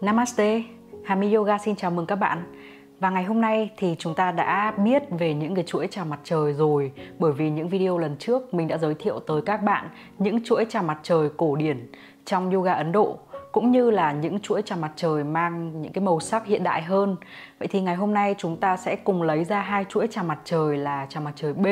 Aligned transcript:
Namaste, 0.00 0.62
Hami 1.04 1.34
Yoga 1.34 1.58
xin 1.58 1.76
chào 1.76 1.90
mừng 1.90 2.06
các 2.06 2.16
bạn. 2.16 2.42
Và 3.00 3.10
ngày 3.10 3.24
hôm 3.24 3.40
nay 3.40 3.70
thì 3.76 3.96
chúng 3.98 4.14
ta 4.14 4.32
đã 4.32 4.70
biết 4.70 5.02
về 5.18 5.34
những 5.34 5.54
cái 5.54 5.64
chuỗi 5.64 5.88
chào 5.90 6.04
mặt 6.04 6.20
trời 6.24 6.52
rồi 6.52 6.92
bởi 7.18 7.32
vì 7.32 7.50
những 7.50 7.68
video 7.68 7.98
lần 7.98 8.16
trước 8.18 8.54
mình 8.54 8.68
đã 8.68 8.78
giới 8.78 8.94
thiệu 8.94 9.20
tới 9.26 9.42
các 9.42 9.62
bạn 9.62 9.88
những 10.18 10.44
chuỗi 10.44 10.66
chào 10.68 10.82
mặt 10.82 10.98
trời 11.02 11.28
cổ 11.36 11.56
điển 11.56 11.92
trong 12.24 12.50
yoga 12.50 12.72
Ấn 12.72 12.92
Độ 12.92 13.18
cũng 13.52 13.70
như 13.70 13.90
là 13.90 14.12
những 14.12 14.40
chuỗi 14.40 14.62
chào 14.62 14.78
mặt 14.78 14.92
trời 14.96 15.24
mang 15.24 15.82
những 15.82 15.92
cái 15.92 16.04
màu 16.04 16.20
sắc 16.20 16.46
hiện 16.46 16.62
đại 16.62 16.82
hơn. 16.82 17.16
Vậy 17.58 17.68
thì 17.68 17.80
ngày 17.80 17.96
hôm 17.96 18.14
nay 18.14 18.34
chúng 18.38 18.56
ta 18.56 18.76
sẽ 18.76 18.96
cùng 18.96 19.22
lấy 19.22 19.44
ra 19.44 19.60
hai 19.60 19.84
chuỗi 19.88 20.08
chào 20.10 20.24
mặt 20.24 20.38
trời 20.44 20.76
là 20.76 21.06
chào 21.08 21.22
mặt 21.22 21.32
trời 21.36 21.52
B 21.52 21.66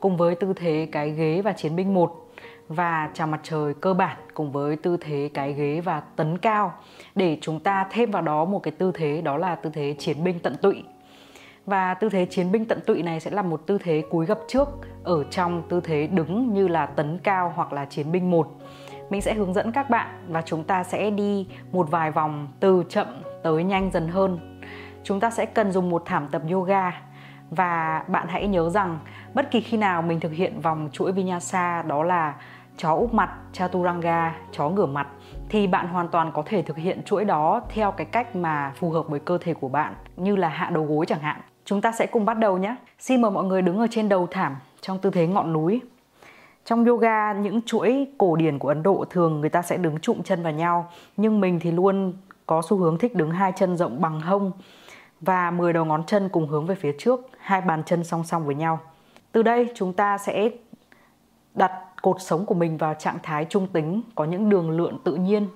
cùng 0.00 0.16
với 0.16 0.34
tư 0.34 0.52
thế 0.56 0.88
cái 0.92 1.10
ghế 1.10 1.42
và 1.42 1.52
chiến 1.52 1.76
binh 1.76 1.94
1 1.94 2.27
và 2.68 3.10
chào 3.14 3.26
mặt 3.26 3.40
trời 3.42 3.74
cơ 3.74 3.94
bản 3.94 4.16
cùng 4.34 4.52
với 4.52 4.76
tư 4.76 4.96
thế 5.00 5.30
cái 5.34 5.52
ghế 5.52 5.80
và 5.80 6.00
tấn 6.00 6.38
cao. 6.38 6.72
Để 7.14 7.38
chúng 7.40 7.60
ta 7.60 7.86
thêm 7.90 8.10
vào 8.10 8.22
đó 8.22 8.44
một 8.44 8.62
cái 8.62 8.72
tư 8.78 8.92
thế, 8.94 9.20
đó 9.22 9.36
là 9.36 9.54
tư 9.54 9.70
thế 9.74 9.94
chiến 9.98 10.24
binh 10.24 10.40
tận 10.40 10.56
tụy. 10.62 10.84
Và 11.66 11.94
tư 11.94 12.08
thế 12.08 12.26
chiến 12.26 12.52
binh 12.52 12.64
tận 12.64 12.80
tụy 12.86 13.02
này 13.02 13.20
sẽ 13.20 13.30
là 13.30 13.42
một 13.42 13.66
tư 13.66 13.78
thế 13.78 14.02
cúi 14.10 14.26
gập 14.26 14.38
trước 14.48 14.68
ở 15.04 15.24
trong 15.24 15.62
tư 15.68 15.80
thế 15.80 16.06
đứng 16.06 16.54
như 16.54 16.68
là 16.68 16.86
tấn 16.86 17.18
cao 17.18 17.52
hoặc 17.56 17.72
là 17.72 17.84
chiến 17.84 18.12
binh 18.12 18.30
một. 18.30 18.48
Mình 19.10 19.22
sẽ 19.22 19.34
hướng 19.34 19.54
dẫn 19.54 19.72
các 19.72 19.90
bạn 19.90 20.24
và 20.28 20.42
chúng 20.42 20.64
ta 20.64 20.84
sẽ 20.84 21.10
đi 21.10 21.46
một 21.72 21.90
vài 21.90 22.10
vòng 22.10 22.48
từ 22.60 22.84
chậm 22.88 23.06
tới 23.42 23.64
nhanh 23.64 23.90
dần 23.90 24.08
hơn. 24.08 24.60
Chúng 25.04 25.20
ta 25.20 25.30
sẽ 25.30 25.46
cần 25.46 25.72
dùng 25.72 25.90
một 25.90 26.02
thảm 26.06 26.28
tập 26.30 26.42
yoga. 26.50 26.92
Và 27.50 28.04
bạn 28.08 28.26
hãy 28.28 28.46
nhớ 28.46 28.70
rằng 28.70 28.98
bất 29.34 29.50
kỳ 29.50 29.60
khi 29.60 29.76
nào 29.76 30.02
mình 30.02 30.20
thực 30.20 30.32
hiện 30.32 30.60
vòng 30.60 30.88
chuỗi 30.92 31.12
vinyasa, 31.12 31.82
đó 31.82 32.02
là 32.02 32.34
chó 32.78 32.94
úp 32.94 33.14
mặt, 33.14 33.30
chaturanga, 33.52 34.36
chó 34.52 34.68
ngửa 34.68 34.86
mặt 34.86 35.08
thì 35.48 35.66
bạn 35.66 35.88
hoàn 35.88 36.08
toàn 36.08 36.30
có 36.34 36.42
thể 36.46 36.62
thực 36.62 36.76
hiện 36.76 37.02
chuỗi 37.04 37.24
đó 37.24 37.60
theo 37.68 37.92
cái 37.92 38.06
cách 38.06 38.36
mà 38.36 38.72
phù 38.76 38.90
hợp 38.90 39.08
với 39.08 39.20
cơ 39.20 39.38
thể 39.38 39.54
của 39.54 39.68
bạn 39.68 39.94
như 40.16 40.36
là 40.36 40.48
hạ 40.48 40.70
đầu 40.70 40.84
gối 40.84 41.06
chẳng 41.06 41.20
hạn. 41.20 41.40
Chúng 41.64 41.80
ta 41.80 41.92
sẽ 41.92 42.06
cùng 42.06 42.24
bắt 42.24 42.38
đầu 42.38 42.58
nhé. 42.58 42.76
Xin 42.98 43.22
mời 43.22 43.30
mọi 43.30 43.44
người 43.44 43.62
đứng 43.62 43.78
ở 43.78 43.86
trên 43.90 44.08
đầu 44.08 44.26
thảm 44.30 44.56
trong 44.80 44.98
tư 44.98 45.10
thế 45.10 45.26
ngọn 45.26 45.52
núi. 45.52 45.80
Trong 46.64 46.84
yoga, 46.84 47.32
những 47.32 47.62
chuỗi 47.62 48.06
cổ 48.18 48.36
điển 48.36 48.58
của 48.58 48.68
Ấn 48.68 48.82
Độ 48.82 49.04
thường 49.10 49.40
người 49.40 49.50
ta 49.50 49.62
sẽ 49.62 49.76
đứng 49.76 49.98
trụm 49.98 50.22
chân 50.22 50.42
vào 50.42 50.52
nhau, 50.52 50.90
nhưng 51.16 51.40
mình 51.40 51.60
thì 51.60 51.70
luôn 51.70 52.12
có 52.46 52.62
xu 52.68 52.76
hướng 52.76 52.98
thích 52.98 53.14
đứng 53.14 53.30
hai 53.30 53.52
chân 53.56 53.76
rộng 53.76 54.00
bằng 54.00 54.20
hông 54.20 54.52
và 55.20 55.50
10 55.50 55.72
đầu 55.72 55.84
ngón 55.84 56.04
chân 56.04 56.28
cùng 56.28 56.48
hướng 56.48 56.66
về 56.66 56.74
phía 56.74 56.92
trước, 56.98 57.20
hai 57.38 57.60
bàn 57.60 57.82
chân 57.86 58.04
song 58.04 58.24
song 58.24 58.46
với 58.46 58.54
nhau. 58.54 58.80
Từ 59.32 59.42
đây 59.42 59.68
chúng 59.74 59.92
ta 59.92 60.18
sẽ 60.18 60.50
đặt 61.54 61.72
cột 62.02 62.16
sống 62.20 62.46
của 62.46 62.54
mình 62.54 62.76
vào 62.76 62.94
trạng 62.94 63.18
thái 63.22 63.46
trung 63.50 63.66
tính, 63.66 64.02
có 64.14 64.24
những 64.24 64.48
đường 64.48 64.70
lượn 64.70 64.98
tự 65.04 65.14
nhiên. 65.14 65.48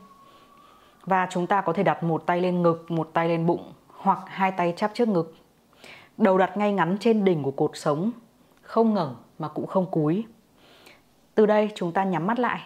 Và 1.05 1.29
chúng 1.31 1.47
ta 1.47 1.61
có 1.61 1.73
thể 1.73 1.83
đặt 1.83 2.03
một 2.03 2.27
tay 2.27 2.41
lên 2.41 2.63
ngực, 2.63 2.91
một 2.91 3.11
tay 3.13 3.29
lên 3.29 3.47
bụng 3.47 3.73
hoặc 3.89 4.19
hai 4.27 4.53
tay 4.53 4.75
chắp 4.77 4.91
trước 4.95 5.09
ngực. 5.09 5.35
Đầu 6.19 6.39
đặt 6.39 6.57
ngay 6.57 6.73
ngắn 6.73 6.97
trên 7.01 7.25
đỉnh 7.25 7.43
của 7.43 7.51
cột 7.51 7.71
sống, 7.75 8.11
không 8.63 8.95
ngẩng 8.95 9.17
mà 9.39 9.49
cũng 9.49 9.67
không 9.67 9.91
cúi. 9.91 10.25
Từ 11.35 11.47
đây 11.47 11.71
chúng 11.75 11.93
ta 11.93 12.05
nhắm 12.05 12.27
mắt 12.27 12.39
lại 12.39 12.61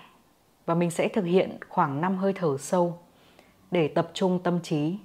và 0.66 0.74
mình 0.74 0.90
sẽ 0.90 1.08
thực 1.08 1.24
hiện 1.24 1.58
khoảng 1.68 2.00
5 2.00 2.16
hơi 2.16 2.32
thở 2.32 2.56
sâu 2.58 2.98
để 3.70 3.88
tập 3.88 4.10
trung 4.14 4.38
tâm 4.42 4.60
trí 4.60 4.98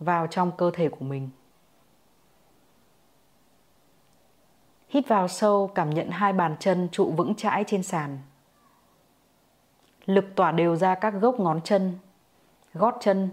vào 0.00 0.26
trong 0.26 0.52
cơ 0.58 0.70
thể 0.74 0.88
của 0.88 1.04
mình. 1.04 1.30
Hít 4.94 5.08
vào 5.08 5.28
sâu, 5.28 5.70
cảm 5.74 5.90
nhận 5.90 6.10
hai 6.10 6.32
bàn 6.32 6.56
chân 6.60 6.88
trụ 6.92 7.12
vững 7.16 7.34
chãi 7.34 7.64
trên 7.66 7.82
sàn. 7.82 8.18
Lực 10.06 10.24
tỏa 10.36 10.52
đều 10.52 10.76
ra 10.76 10.94
các 10.94 11.10
gốc 11.10 11.40
ngón 11.40 11.60
chân, 11.60 11.98
gót 12.74 12.96
chân 13.00 13.30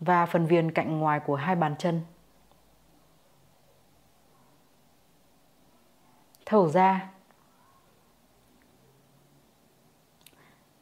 và 0.00 0.26
phần 0.26 0.46
viền 0.46 0.72
cạnh 0.72 0.98
ngoài 0.98 1.20
của 1.20 1.34
hai 1.36 1.56
bàn 1.56 1.74
chân. 1.78 2.00
Thở 6.46 6.68
ra. 6.68 7.10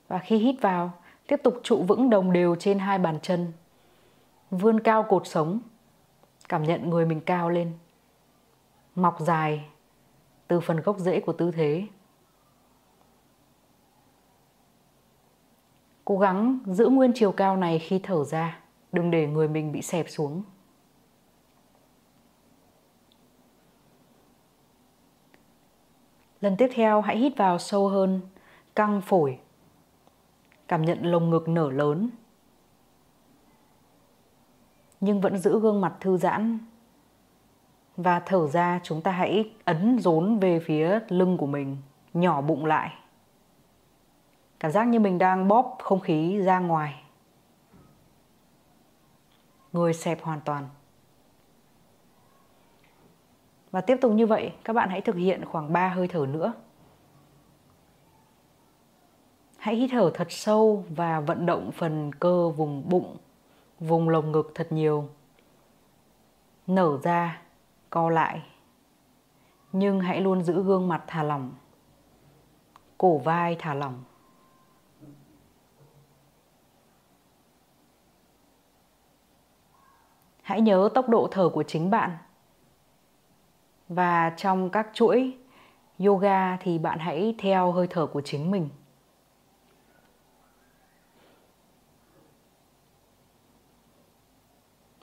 Và 0.08 0.18
khi 0.18 0.36
hít 0.36 0.62
vào, 0.62 0.92
tiếp 1.26 1.40
tục 1.44 1.60
trụ 1.62 1.82
vững 1.82 2.10
đồng 2.10 2.32
đều 2.32 2.56
trên 2.56 2.78
hai 2.78 2.98
bàn 2.98 3.18
chân. 3.22 3.52
Vươn 4.50 4.80
cao 4.80 5.02
cột 5.02 5.26
sống, 5.26 5.60
cảm 6.48 6.62
nhận 6.62 6.90
người 6.90 7.06
mình 7.06 7.20
cao 7.20 7.50
lên 7.50 7.78
mọc 8.98 9.20
dài 9.20 9.68
từ 10.48 10.60
phần 10.60 10.80
gốc 10.80 10.98
rễ 10.98 11.20
của 11.20 11.32
tư 11.32 11.50
thế. 11.50 11.86
Cố 16.04 16.18
gắng 16.18 16.58
giữ 16.66 16.88
nguyên 16.88 17.12
chiều 17.14 17.32
cao 17.32 17.56
này 17.56 17.78
khi 17.78 18.00
thở 18.02 18.24
ra, 18.24 18.60
đừng 18.92 19.10
để 19.10 19.26
người 19.26 19.48
mình 19.48 19.72
bị 19.72 19.82
xẹp 19.82 20.06
xuống. 20.08 20.42
Lần 26.40 26.56
tiếp 26.56 26.68
theo 26.74 27.00
hãy 27.00 27.18
hít 27.18 27.36
vào 27.36 27.58
sâu 27.58 27.88
hơn, 27.88 28.20
căng 28.74 29.00
phổi. 29.00 29.38
Cảm 30.68 30.82
nhận 30.82 31.02
lồng 31.02 31.30
ngực 31.30 31.48
nở 31.48 31.70
lớn. 31.70 32.10
Nhưng 35.00 35.20
vẫn 35.20 35.38
giữ 35.38 35.60
gương 35.60 35.80
mặt 35.80 35.96
thư 36.00 36.16
giãn 36.16 36.58
và 37.98 38.20
thở 38.20 38.46
ra, 38.46 38.80
chúng 38.82 39.02
ta 39.02 39.10
hãy 39.10 39.50
ấn 39.64 39.98
rốn 39.98 40.38
về 40.38 40.60
phía 40.60 41.00
lưng 41.08 41.36
của 41.36 41.46
mình, 41.46 41.76
nhỏ 42.14 42.40
bụng 42.40 42.64
lại. 42.64 42.94
Cảm 44.60 44.72
giác 44.72 44.84
như 44.84 45.00
mình 45.00 45.18
đang 45.18 45.48
bóp 45.48 45.78
không 45.82 46.00
khí 46.00 46.40
ra 46.40 46.58
ngoài. 46.58 47.02
Người 49.72 49.92
xẹp 49.94 50.22
hoàn 50.22 50.40
toàn. 50.40 50.68
Và 53.70 53.80
tiếp 53.80 53.96
tục 54.00 54.12
như 54.12 54.26
vậy, 54.26 54.52
các 54.64 54.72
bạn 54.72 54.88
hãy 54.88 55.00
thực 55.00 55.16
hiện 55.16 55.44
khoảng 55.44 55.72
3 55.72 55.88
hơi 55.88 56.08
thở 56.08 56.26
nữa. 56.26 56.52
Hãy 59.56 59.76
hít 59.76 59.90
thở 59.92 60.10
thật 60.14 60.32
sâu 60.32 60.84
và 60.88 61.20
vận 61.20 61.46
động 61.46 61.70
phần 61.72 62.12
cơ 62.12 62.48
vùng 62.48 62.88
bụng, 62.88 63.16
vùng 63.80 64.08
lồng 64.08 64.32
ngực 64.32 64.52
thật 64.54 64.72
nhiều. 64.72 65.08
Nở 66.66 66.98
ra 67.02 67.42
co 67.90 68.10
lại. 68.10 68.42
Nhưng 69.72 70.00
hãy 70.00 70.20
luôn 70.20 70.42
giữ 70.42 70.62
gương 70.62 70.88
mặt 70.88 71.04
thả 71.06 71.22
lỏng, 71.22 71.54
cổ 72.98 73.18
vai 73.18 73.56
thả 73.58 73.74
lỏng. 73.74 74.04
Hãy 80.42 80.60
nhớ 80.60 80.88
tốc 80.94 81.08
độ 81.08 81.28
thở 81.30 81.48
của 81.48 81.62
chính 81.62 81.90
bạn. 81.90 82.18
Và 83.88 84.30
trong 84.36 84.70
các 84.70 84.90
chuỗi 84.94 85.38
yoga 85.98 86.56
thì 86.56 86.78
bạn 86.78 86.98
hãy 86.98 87.34
theo 87.38 87.72
hơi 87.72 87.86
thở 87.90 88.06
của 88.06 88.20
chính 88.20 88.50
mình. 88.50 88.68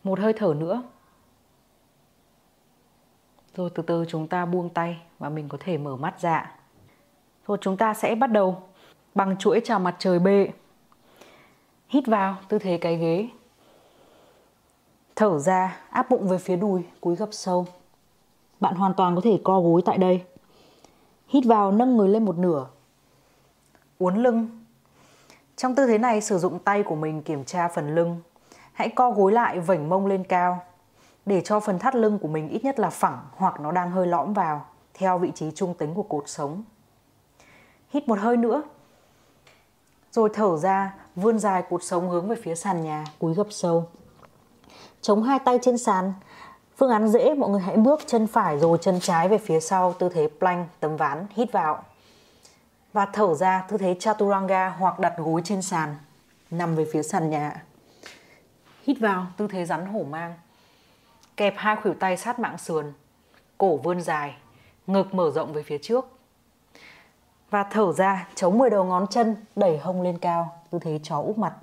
Một 0.04 0.20
hơi 0.20 0.34
thở 0.34 0.54
nữa 0.58 0.84
rồi 3.56 3.70
từ 3.70 3.84
từ 3.84 4.06
chúng 4.08 4.28
ta 4.28 4.46
buông 4.46 4.70
tay 4.70 5.02
và 5.20 5.30
mình 5.30 5.50
có 5.50 5.58
thể 5.62 5.78
mở 5.78 5.96
mắt 5.96 6.22
ra. 6.22 6.52
Rồi 7.48 7.58
chúng 7.62 7.78
ta 7.78 7.94
sẽ 7.94 8.16
bắt 8.16 8.28
đầu 8.28 8.58
bằng 9.16 9.38
chuỗi 9.38 9.62
chào 9.64 9.80
mặt 9.80 9.96
trời 10.00 10.20
B. 10.20 10.28
Hít 11.90 12.08
vào 12.08 12.36
tư 12.50 12.60
thế 12.60 12.78
cái 12.78 12.98
ghế. 12.98 13.30
Thở 15.16 15.40
ra, 15.40 15.78
áp 15.90 16.10
bụng 16.10 16.28
về 16.28 16.38
phía 16.38 16.56
đùi, 16.56 16.82
cúi 17.02 17.16
gập 17.16 17.30
sâu. 17.32 17.68
Bạn 18.60 18.76
hoàn 18.76 18.94
toàn 18.94 19.16
có 19.16 19.22
thể 19.22 19.40
co 19.44 19.62
gối 19.62 19.82
tại 19.86 19.98
đây. 19.98 20.24
Hít 21.28 21.46
vào 21.46 21.72
nâng 21.72 21.98
người 21.98 22.10
lên 22.10 22.26
một 22.26 22.38
nửa. 22.38 22.68
Uốn 23.98 24.16
lưng. 24.16 24.66
Trong 25.56 25.76
tư 25.76 25.88
thế 25.88 25.98
này 25.98 26.22
sử 26.22 26.38
dụng 26.38 26.60
tay 26.60 26.84
của 26.84 26.96
mình 26.96 27.22
kiểm 27.22 27.46
tra 27.46 27.68
phần 27.68 27.96
lưng. 27.96 28.22
Hãy 28.74 28.90
co 28.90 29.12
gối 29.12 29.32
lại 29.32 29.60
vảnh 29.60 29.90
mông 29.90 30.08
lên 30.08 30.24
cao 30.24 30.64
để 31.26 31.42
cho 31.42 31.60
phần 31.60 31.80
thắt 31.80 31.96
lưng 31.96 32.20
của 32.20 32.28
mình 32.28 32.50
ít 32.50 32.64
nhất 32.64 32.80
là 32.80 32.90
phẳng 32.90 33.20
hoặc 33.36 33.60
nó 33.60 33.72
đang 33.72 33.92
hơi 33.92 34.08
lõm 34.08 34.34
vào 34.34 34.66
theo 34.94 35.18
vị 35.18 35.32
trí 35.36 35.52
trung 35.52 35.74
tính 35.74 35.94
của 35.94 36.04
cột 36.04 36.24
sống. 36.28 36.64
Hít 37.90 38.08
một 38.08 38.20
hơi 38.20 38.38
nữa. 38.38 38.64
Rồi 40.12 40.30
thở 40.34 40.58
ra, 40.58 40.96
vươn 41.16 41.40
dài 41.40 41.64
cột 41.70 41.84
sống 41.84 42.10
hướng 42.10 42.28
về 42.28 42.36
phía 42.44 42.56
sàn 42.56 42.84
nhà, 42.84 43.06
cúi 43.20 43.34
gập 43.34 43.48
sâu. 43.50 43.90
Chống 45.02 45.24
hai 45.24 45.40
tay 45.40 45.60
trên 45.62 45.78
sàn. 45.78 46.14
Phương 46.78 46.90
án 46.90 47.08
dễ, 47.08 47.34
mọi 47.34 47.50
người 47.50 47.62
hãy 47.62 47.78
bước 47.78 48.02
chân 48.06 48.28
phải 48.28 48.60
rồi 48.60 48.78
chân 48.82 49.00
trái 49.00 49.30
về 49.30 49.38
phía 49.38 49.60
sau, 49.60 49.94
tư 49.94 50.10
thế 50.10 50.30
plank, 50.40 50.68
tấm 50.80 50.98
ván, 50.98 51.26
hít 51.30 51.52
vào. 51.52 51.84
Và 52.94 53.06
thở 53.06 53.36
ra, 53.36 53.66
tư 53.70 53.78
thế 53.78 53.96
chaturanga 54.00 54.70
hoặc 54.70 55.00
đặt 55.00 55.14
gối 55.18 55.42
trên 55.44 55.62
sàn, 55.62 55.96
nằm 56.52 56.76
về 56.76 56.86
phía 56.94 57.04
sàn 57.04 57.30
nhà. 57.30 57.64
Hít 58.84 58.98
vào, 59.00 59.26
tư 59.38 59.48
thế 59.48 59.66
rắn 59.66 59.86
hổ 59.86 60.04
mang 60.04 60.34
kẹp 61.38 61.54
hai 61.58 61.76
khuỷu 61.76 61.94
tay 61.94 62.18
sát 62.18 62.40
mạng 62.40 62.58
sườn, 62.58 62.94
cổ 63.58 63.78
vươn 63.78 64.02
dài, 64.02 64.36
ngực 64.88 65.14
mở 65.14 65.32
rộng 65.32 65.54
về 65.54 65.64
phía 65.64 65.78
trước. 65.78 66.06
Và 67.50 67.64
thở 67.64 67.94
ra, 67.94 68.28
chống 68.36 68.58
10 68.58 68.70
đầu 68.70 68.84
ngón 68.84 69.08
chân, 69.08 69.36
đẩy 69.56 69.78
hông 69.78 70.02
lên 70.02 70.18
cao, 70.18 70.62
tư 70.70 70.80
thế 70.82 71.00
chó 71.04 71.18
úp 71.22 71.38
mặt. 71.38 71.54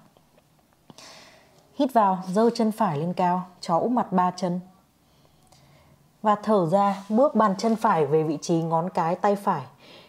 Hít 1.75 1.93
vào, 1.93 2.19
giơ 2.29 2.51
chân 2.55 2.73
phải 2.73 2.99
lên 2.99 3.13
cao, 3.13 3.47
chó 3.61 3.79
úp 3.79 3.91
mặt 3.91 4.13
ba 4.13 4.31
chân. 4.31 4.61
Và 6.23 6.35
thở 6.43 6.67
ra, 6.67 7.05
bước 7.09 7.35
bàn 7.35 7.55
chân 7.59 7.77
phải 7.77 8.07
về 8.07 8.23
vị 8.23 8.39
trí 8.41 8.55
ngón 8.55 8.91
cái 8.91 9.17
tay 9.17 9.37
phải. 9.37 9.63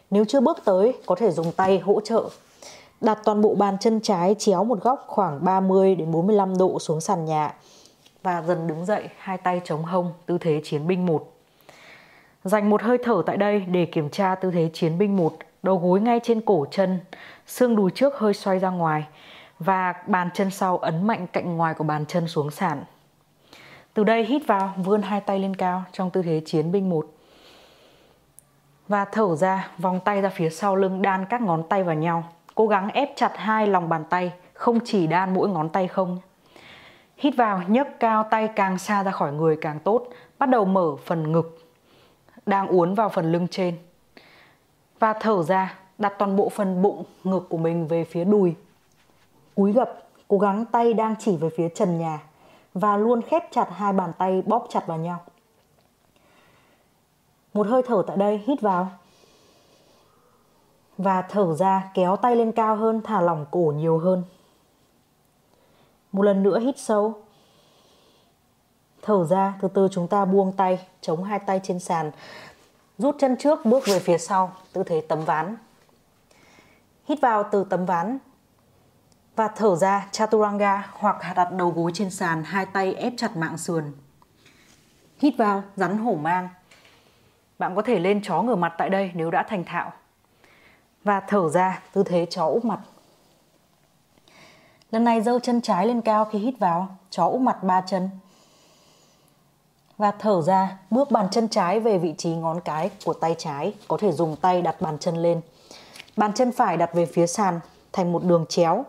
Nếu 0.10 0.26
chưa 0.26 0.42
bước 0.42 0.58
tới, 0.66 1.02
có 1.06 1.16
thể 1.16 1.32
dùng 1.32 1.52
tay 1.52 1.80
hỗ 1.80 2.02
trợ. 2.02 2.30
Đặt 3.02 3.20
toàn 3.24 3.42
bộ 3.42 3.56
bàn 3.56 3.78
chân 3.80 4.00
trái 4.00 4.36
chéo 4.40 4.64
một 4.64 4.82
góc 4.82 5.04
khoảng 5.08 5.46
30 5.46 5.96
đến 5.96 6.12
45 6.12 6.58
độ 6.58 6.80
xuống 6.80 7.02
sàn 7.02 7.26
nhà. 7.26 7.54
Và 8.24 8.42
dần 8.42 8.68
đứng 8.68 8.86
dậy, 8.86 9.10
hai 9.18 9.38
tay 9.38 9.62
chống 9.64 9.84
hông, 9.84 10.14
tư 10.26 10.38
thế 10.38 10.62
chiến 10.64 10.88
binh 10.88 11.06
1. 11.06 11.34
Dành 12.44 12.70
một 12.70 12.82
hơi 12.82 12.98
thở 13.04 13.24
tại 13.26 13.38
đây 13.38 13.60
để 13.60 13.86
kiểm 13.86 14.10
tra 14.10 14.36
tư 14.36 14.52
thế 14.52 14.70
chiến 14.74 14.98
binh 14.98 15.18
1, 15.18 15.34
đầu 15.64 15.78
gối 15.78 16.02
ngay 16.02 16.20
trên 16.24 16.42
cổ 16.42 16.66
chân, 16.72 17.00
xương 17.48 17.76
đùi 17.76 17.92
trước 17.92 18.18
hơi 18.18 18.34
xoay 18.34 18.60
ra 18.60 18.70
ngoài 18.70 19.08
và 19.60 19.94
bàn 20.08 20.30
chân 20.34 20.52
sau 20.52 20.78
ấn 20.78 21.08
mạnh 21.08 21.28
cạnh 21.28 21.58
ngoài 21.58 21.74
của 21.74 21.84
bàn 21.84 22.06
chân 22.06 22.28
xuống 22.28 22.52
sàn. 22.52 22.84
Từ 23.94 24.04
đây 24.04 24.26
hít 24.26 24.48
vào, 24.48 24.74
vươn 24.78 25.02
hai 25.02 25.22
tay 25.22 25.40
lên 25.40 25.56
cao 25.56 25.84
trong 25.92 26.10
tư 26.10 26.22
thế 26.22 26.42
chiến 26.46 26.72
binh 26.72 26.90
1. 26.90 27.06
Và 28.88 29.06
thở 29.06 29.36
ra, 29.36 29.72
vòng 29.78 30.00
tay 30.06 30.22
ra 30.22 30.30
phía 30.30 30.50
sau 30.50 30.76
lưng 30.76 31.02
đan 31.02 31.26
các 31.30 31.42
ngón 31.42 31.64
tay 31.70 31.84
vào 31.84 31.96
nhau. 31.96 32.24
Cố 32.56 32.68
gắng 32.68 32.90
ép 32.90 33.10
chặt 33.16 33.32
hai 33.36 33.68
lòng 33.68 33.90
bàn 33.90 34.04
tay, 34.10 34.32
không 34.54 34.80
chỉ 34.86 35.08
đan 35.08 35.34
mỗi 35.34 35.50
ngón 35.50 35.70
tay 35.70 35.88
không. 35.88 36.20
Hít 37.24 37.36
vào, 37.36 37.62
nhấc 37.68 38.00
cao 38.00 38.24
tay 38.24 38.48
càng 38.48 38.78
xa 38.78 39.04
ra 39.04 39.12
khỏi 39.12 39.34
người 39.34 39.58
càng 39.62 39.80
tốt. 39.80 40.08
Bắt 40.40 40.50
đầu 40.50 40.66
mở 40.66 40.96
phần 41.06 41.32
ngực, 41.32 41.58
đang 42.46 42.68
uốn 42.68 42.94
vào 42.94 43.10
phần 43.10 43.32
lưng 43.32 43.48
trên. 43.52 43.78
Và 45.00 45.14
thở 45.14 45.44
ra, 45.44 45.78
đặt 45.98 46.14
toàn 46.20 46.36
bộ 46.36 46.50
phần 46.50 46.82
bụng, 46.82 47.04
ngực 47.24 47.46
của 47.50 47.58
mình 47.58 47.88
về 47.88 48.04
phía 48.04 48.24
đùi. 48.24 48.56
Cúi 49.56 49.74
gập, 49.74 50.08
cố 50.28 50.38
gắng 50.38 50.66
tay 50.66 50.94
đang 50.94 51.16
chỉ 51.20 51.38
về 51.38 51.50
phía 51.58 51.70
trần 51.70 52.00
nhà 52.00 52.20
và 52.74 52.98
luôn 52.98 53.22
khép 53.22 53.44
chặt 53.52 53.68
hai 53.72 53.94
bàn 53.94 54.12
tay 54.18 54.42
bóp 54.46 54.68
chặt 54.70 54.88
vào 54.88 54.98
nhau. 54.98 55.22
Một 57.54 57.68
hơi 57.68 57.82
thở 57.88 58.04
tại 58.08 58.18
đây, 58.18 58.42
hít 58.48 58.62
vào. 58.62 58.92
Và 60.98 61.22
thở 61.22 61.56
ra, 61.56 61.92
kéo 61.94 62.16
tay 62.16 62.36
lên 62.36 62.52
cao 62.52 62.76
hơn, 62.76 63.02
thả 63.04 63.22
lỏng 63.22 63.46
cổ 63.52 63.74
nhiều 63.78 63.98
hơn. 63.98 64.24
Một 66.14 66.24
lần 66.24 66.44
nữa 66.44 66.60
hít 66.60 66.80
sâu. 66.80 67.22
Thở 69.02 69.26
ra, 69.26 69.54
từ 69.62 69.68
từ 69.68 69.88
chúng 69.92 70.08
ta 70.08 70.26
buông 70.26 70.52
tay, 70.52 70.88
chống 71.02 71.24
hai 71.24 71.40
tay 71.40 71.60
trên 71.64 71.80
sàn. 71.80 72.12
Rút 72.98 73.16
chân 73.20 73.38
trước, 73.38 73.66
bước 73.66 73.86
về 73.86 74.00
phía 74.00 74.18
sau, 74.18 74.54
tư 74.74 74.84
thế 74.84 75.02
tấm 75.02 75.26
ván. 75.26 75.58
Hít 77.06 77.22
vào 77.22 77.44
từ 77.52 77.66
tấm 77.70 77.86
ván, 77.86 78.18
và 79.36 79.48
thở 79.48 79.76
ra 79.76 80.08
chaturanga 80.12 80.90
hoặc 80.94 81.18
đặt 81.36 81.52
đầu 81.52 81.70
gối 81.70 81.92
trên 81.94 82.10
sàn, 82.10 82.44
hai 82.44 82.66
tay 82.66 82.94
ép 82.94 83.14
chặt 83.18 83.38
mạng 83.38 83.58
sườn. 83.58 83.94
Hít 85.18 85.34
vào, 85.38 85.64
rắn 85.76 85.98
hổ 85.98 86.14
mang. 86.14 86.50
Bạn 87.60 87.76
có 87.76 87.82
thể 87.82 88.00
lên 88.00 88.22
chó 88.24 88.42
ngửa 88.42 88.56
mặt 88.56 88.74
tại 88.78 88.90
đây 88.90 89.12
nếu 89.14 89.32
đã 89.32 89.44
thành 89.44 89.64
thạo. 89.64 89.94
Và 91.04 91.20
thở 91.20 91.50
ra, 91.50 91.82
tư 91.94 92.04
thế 92.04 92.28
chó 92.30 92.46
úp 92.46 92.66
mặt. 92.66 92.80
Lần 94.94 95.04
này 95.04 95.22
dâu 95.22 95.40
chân 95.40 95.62
trái 95.62 95.88
lên 95.88 96.02
cao 96.02 96.26
khi 96.26 96.40
hít 96.40 96.60
vào, 96.60 96.98
chó 97.10 97.26
úp 97.26 97.42
mặt 97.42 97.64
ba 97.64 97.82
chân. 97.82 98.10
Và 99.98 100.12
thở 100.12 100.42
ra, 100.42 100.78
bước 100.90 101.12
bàn 101.12 101.28
chân 101.32 101.48
trái 101.48 101.80
về 101.80 101.98
vị 101.98 102.14
trí 102.18 102.30
ngón 102.30 102.60
cái 102.66 102.92
của 103.06 103.14
tay 103.14 103.36
trái, 103.38 103.74
có 103.88 103.98
thể 103.98 104.12
dùng 104.12 104.36
tay 104.36 104.62
đặt 104.62 104.82
bàn 104.82 104.98
chân 105.00 105.18
lên. 105.18 105.42
Bàn 106.18 106.34
chân 106.34 106.52
phải 106.52 106.78
đặt 106.78 106.94
về 106.94 107.06
phía 107.06 107.28
sàn 107.28 107.60
thành 107.94 108.12
một 108.12 108.24
đường 108.24 108.46
chéo. 108.50 108.86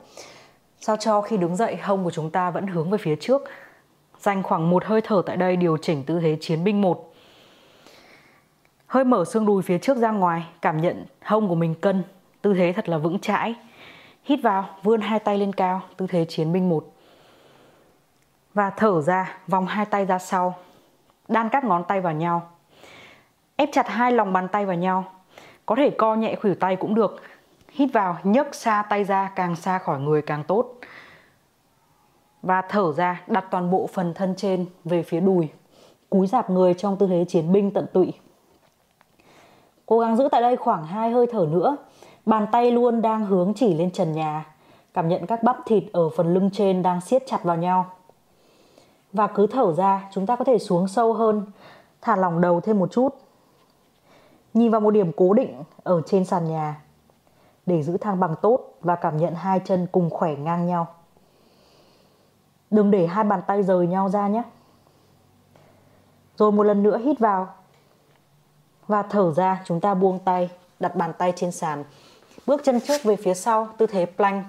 Sao 0.81 0.97
cho 0.97 1.21
khi 1.21 1.37
đứng 1.37 1.57
dậy 1.57 1.77
hông 1.77 2.05
của 2.05 2.11
chúng 2.11 2.31
ta 2.31 2.51
vẫn 2.51 2.67
hướng 2.67 2.91
về 2.91 2.99
phía 2.99 3.17
trước. 3.21 3.43
Dành 4.21 4.43
khoảng 4.43 4.71
một 4.71 4.85
hơi 4.85 5.01
thở 5.01 5.23
tại 5.27 5.37
đây 5.37 5.57
điều 5.57 5.77
chỉnh 5.77 6.05
tư 6.05 6.21
thế 6.21 6.37
chiến 6.41 6.65
binh 6.65 6.81
1. 6.81 7.13
Hơi 8.87 9.05
mở 9.05 9.25
xương 9.25 9.47
đùi 9.47 9.63
phía 9.63 9.79
trước 9.79 9.97
ra 9.97 10.11
ngoài, 10.11 10.47
cảm 10.63 10.81
nhận 10.81 11.05
hông 11.23 11.49
của 11.49 11.55
mình 11.55 11.75
cân, 11.75 12.03
tư 12.43 12.55
thế 12.55 12.73
thật 12.77 12.89
là 12.89 12.99
vững 12.99 13.19
chãi. 13.19 13.55
Hít 14.25 14.41
vào, 14.43 14.69
vươn 14.83 15.01
hai 15.01 15.19
tay 15.19 15.39
lên 15.39 15.53
cao, 15.53 15.81
tư 15.97 16.07
thế 16.07 16.25
chiến 16.25 16.53
binh 16.53 16.69
một 16.69 16.85
Và 18.55 18.71
thở 18.71 19.01
ra, 19.03 19.39
vòng 19.49 19.67
hai 19.67 19.87
tay 19.87 20.05
ra 20.05 20.19
sau. 20.19 20.55
Đan 21.29 21.49
các 21.49 21.65
ngón 21.65 21.85
tay 21.85 22.01
vào 22.01 22.13
nhau. 22.13 22.51
Ép 23.57 23.69
chặt 23.73 23.89
hai 23.89 24.13
lòng 24.13 24.33
bàn 24.33 24.49
tay 24.49 24.67
vào 24.67 24.77
nhau. 24.77 25.05
Có 25.67 25.75
thể 25.77 25.91
co 25.91 26.15
nhẹ 26.15 26.35
khuỷu 26.35 26.55
tay 26.55 26.77
cũng 26.77 26.95
được 26.95 27.23
Hít 27.75 27.93
vào, 27.93 28.17
nhấc 28.25 28.55
xa 28.55 28.85
tay 28.89 29.05
ra, 29.05 29.31
càng 29.37 29.57
xa 29.57 29.79
khỏi 29.79 30.01
người 30.01 30.23
càng 30.23 30.45
tốt. 30.45 30.75
Và 32.43 32.63
thở 32.63 32.93
ra, 32.93 33.23
đặt 33.27 33.45
toàn 33.51 33.71
bộ 33.71 33.87
phần 33.93 34.15
thân 34.15 34.35
trên 34.37 34.67
về 34.85 35.03
phía 35.03 35.21
đùi. 35.21 35.49
Cúi 36.11 36.27
dạp 36.27 36.51
người 36.51 36.75
trong 36.75 36.97
tư 36.97 37.07
thế 37.07 37.25
chiến 37.29 37.53
binh 37.53 37.71
tận 37.71 37.87
tụy. 37.93 38.13
Cố 39.87 39.99
gắng 39.99 40.17
giữ 40.17 40.29
tại 40.33 40.41
đây 40.41 40.57
khoảng 40.57 40.87
hai 40.87 41.11
hơi 41.11 41.27
thở 41.33 41.47
nữa. 41.51 41.77
Bàn 42.27 42.47
tay 42.53 42.71
luôn 42.71 43.03
đang 43.03 43.27
hướng 43.27 43.53
chỉ 43.57 43.75
lên 43.75 43.91
trần 43.91 44.13
nhà. 44.13 44.47
Cảm 44.95 45.09
nhận 45.09 45.27
các 45.27 45.43
bắp 45.43 45.57
thịt 45.67 45.85
ở 45.93 46.09
phần 46.09 46.35
lưng 46.35 46.51
trên 46.53 46.83
đang 46.83 47.01
siết 47.01 47.23
chặt 47.27 47.45
vào 47.45 47.57
nhau. 47.57 47.87
Và 49.13 49.27
cứ 49.27 49.47
thở 49.47 49.73
ra, 49.73 50.09
chúng 50.13 50.27
ta 50.27 50.37
có 50.37 50.45
thể 50.45 50.59
xuống 50.59 50.89
sâu 50.89 51.13
hơn, 51.13 51.47
thả 52.01 52.17
lỏng 52.17 52.41
đầu 52.41 52.61
thêm 52.61 52.79
một 52.79 52.93
chút. 52.93 53.09
Nhìn 54.55 54.71
vào 54.71 54.81
một 54.81 54.91
điểm 54.91 55.13
cố 55.17 55.33
định 55.35 55.63
ở 55.83 56.03
trên 56.07 56.25
sàn 56.25 56.49
nhà 56.49 56.81
để 57.67 57.83
giữ 57.83 57.97
thăng 57.97 58.21
bằng 58.21 58.35
tốt 58.43 58.61
và 58.81 58.97
cảm 58.97 59.17
nhận 59.17 59.35
hai 59.35 59.61
chân 59.65 59.87
cùng 59.93 60.11
khỏe 60.11 60.35
ngang 60.37 60.67
nhau. 60.67 60.87
Đừng 62.71 62.91
để 62.91 63.07
hai 63.07 63.25
bàn 63.25 63.41
tay 63.47 63.63
rời 63.63 63.87
nhau 63.87 64.09
ra 64.09 64.29
nhé. 64.29 64.43
Rồi 66.37 66.53
một 66.53 66.63
lần 66.63 66.83
nữa 66.83 66.99
hít 66.99 67.19
vào 67.19 67.49
và 68.87 69.03
thở 69.03 69.33
ra 69.33 69.63
chúng 69.65 69.81
ta 69.81 69.95
buông 69.95 70.19
tay, 70.19 70.51
đặt 70.81 70.97
bàn 70.97 71.13
tay 71.19 71.33
trên 71.37 71.53
sàn. 71.53 71.85
Bước 72.47 72.61
chân 72.65 72.81
trước 72.81 73.03
về 73.03 73.17
phía 73.17 73.35
sau, 73.35 73.69
tư 73.79 73.87
thế 73.87 74.07
plank. 74.17 74.45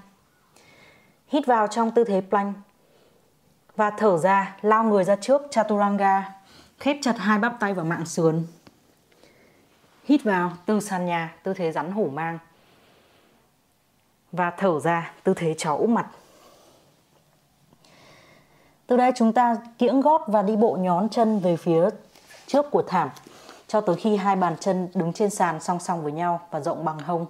Hít 1.28 1.46
vào 1.46 1.68
trong 1.68 1.92
tư 1.92 2.04
thế 2.04 2.22
plank 2.30 2.56
và 3.76 3.90
thở 3.90 4.18
ra, 4.18 4.56
lao 4.62 4.84
người 4.84 5.04
ra 5.04 5.16
trước 5.16 5.42
chaturanga, 5.52 6.34
khép 6.80 6.98
chặt 7.02 7.18
hai 7.18 7.40
bắp 7.40 7.60
tay 7.60 7.74
vào 7.74 7.86
mạng 7.86 8.06
sườn. 8.06 8.44
Hít 10.04 10.24
vào 10.24 10.52
từ 10.66 10.80
sàn 10.80 11.06
nhà, 11.06 11.36
tư 11.44 11.54
thế 11.54 11.72
rắn 11.72 11.92
hổ 11.92 12.06
mang 12.06 12.40
và 14.32 14.52
thở 14.58 14.80
ra 14.80 15.12
tư 15.24 15.34
thế 15.34 15.54
chó 15.58 15.76
úp 15.76 15.90
mặt. 15.90 16.08
Từ 18.88 18.98
đây 18.98 19.12
chúng 19.16 19.34
ta 19.34 19.56
kiễng 19.78 20.02
gót 20.02 20.22
và 20.28 20.42
đi 20.42 20.56
bộ 20.56 20.78
nhón 20.80 21.10
chân 21.10 21.40
về 21.40 21.58
phía 21.58 21.90
trước 22.48 22.66
của 22.72 22.82
thảm 22.82 23.10
cho 23.68 23.82
tới 23.82 23.96
khi 23.96 24.16
hai 24.16 24.36
bàn 24.36 24.56
chân 24.60 24.90
đứng 24.94 25.14
trên 25.14 25.30
sàn 25.30 25.60
song 25.62 25.80
song 25.80 26.04
với 26.04 26.12
nhau 26.12 26.48
và 26.52 26.60
rộng 26.60 26.86
bằng 26.86 27.00
hông. 27.00 27.26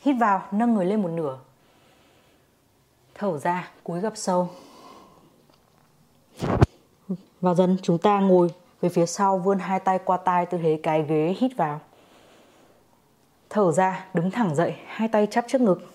Hít 0.00 0.16
vào, 0.20 0.42
nâng 0.50 0.74
người 0.74 0.86
lên 0.86 1.02
một 1.02 1.08
nửa. 1.08 1.38
Thở 3.14 3.38
ra, 3.38 3.70
cúi 3.84 4.00
gập 4.00 4.16
sâu. 4.16 4.50
Và 7.40 7.54
dần 7.54 7.76
chúng 7.82 7.98
ta 7.98 8.20
ngồi 8.20 8.50
về 8.80 8.88
phía 8.88 9.06
sau 9.06 9.38
vươn 9.38 9.58
hai 9.58 9.80
tay 9.80 9.98
qua 10.04 10.16
tai 10.16 10.46
tư 10.46 10.58
thế 10.62 10.80
cái 10.82 11.02
ghế 11.02 11.34
hít 11.38 11.56
vào. 11.56 11.80
Thở 13.50 13.72
ra, 13.72 14.06
đứng 14.14 14.30
thẳng 14.30 14.54
dậy, 14.54 14.74
hai 14.86 15.08
tay 15.08 15.26
chắp 15.26 15.44
trước 15.48 15.60
ngực. 15.60 15.92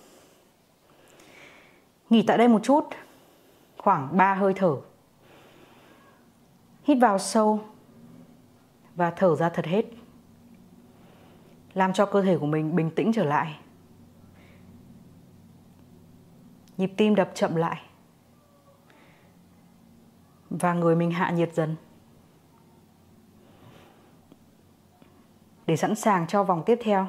Nghỉ 2.10 2.22
tại 2.22 2.38
đây 2.38 2.48
một 2.48 2.60
chút, 2.62 2.84
khoảng 3.78 4.16
3 4.16 4.34
hơi 4.34 4.54
thở. 4.56 4.76
Hít 6.84 6.98
vào 7.00 7.18
sâu 7.18 7.60
và 8.94 9.10
thở 9.10 9.36
ra 9.36 9.48
thật 9.48 9.64
hết. 9.64 9.84
Làm 11.74 11.92
cho 11.92 12.06
cơ 12.06 12.22
thể 12.22 12.38
của 12.38 12.46
mình 12.46 12.76
bình 12.76 12.90
tĩnh 12.90 13.12
trở 13.14 13.24
lại. 13.24 13.56
Nhịp 16.76 16.92
tim 16.96 17.14
đập 17.14 17.30
chậm 17.34 17.56
lại. 17.56 17.82
Và 20.50 20.74
người 20.74 20.96
mình 20.96 21.10
hạ 21.10 21.30
nhiệt 21.30 21.54
dần. 21.54 21.76
Để 25.66 25.76
sẵn 25.76 25.94
sàng 25.94 26.26
cho 26.26 26.42
vòng 26.42 26.62
tiếp 26.66 26.78
theo. 26.82 27.06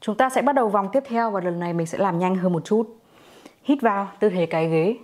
Chúng 0.00 0.16
ta 0.16 0.30
sẽ 0.30 0.42
bắt 0.42 0.52
đầu 0.52 0.68
vòng 0.68 0.88
tiếp 0.92 1.02
theo 1.06 1.30
và 1.30 1.40
lần 1.40 1.58
này 1.58 1.72
mình 1.72 1.86
sẽ 1.86 1.98
làm 1.98 2.18
nhanh 2.18 2.34
hơn 2.36 2.52
một 2.52 2.64
chút. 2.64 2.98
Hít 3.62 3.82
vào 3.82 4.08
tư 4.20 4.30
thế 4.30 4.46
cái 4.46 4.68
ghế. 4.68 4.98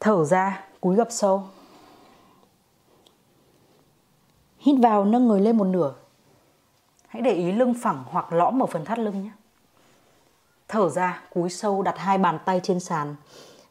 Thở 0.00 0.24
ra, 0.24 0.64
cúi 0.80 0.96
gập 0.96 1.08
sâu. 1.10 1.48
Hít 4.66 4.76
vào 4.82 5.04
nâng 5.04 5.28
người 5.28 5.40
lên 5.40 5.56
một 5.56 5.64
nửa. 5.64 5.94
Hãy 7.08 7.22
để 7.22 7.32
ý 7.32 7.52
lưng 7.52 7.74
phẳng 7.82 8.04
hoặc 8.10 8.32
lõm 8.32 8.62
ở 8.62 8.66
phần 8.66 8.84
thắt 8.84 8.98
lưng 8.98 9.22
nhé. 9.22 9.30
Thở 10.68 10.88
ra, 10.88 11.22
cúi 11.34 11.50
sâu 11.50 11.82
đặt 11.82 11.98
hai 11.98 12.18
bàn 12.18 12.38
tay 12.44 12.60
trên 12.62 12.80
sàn. 12.80 13.16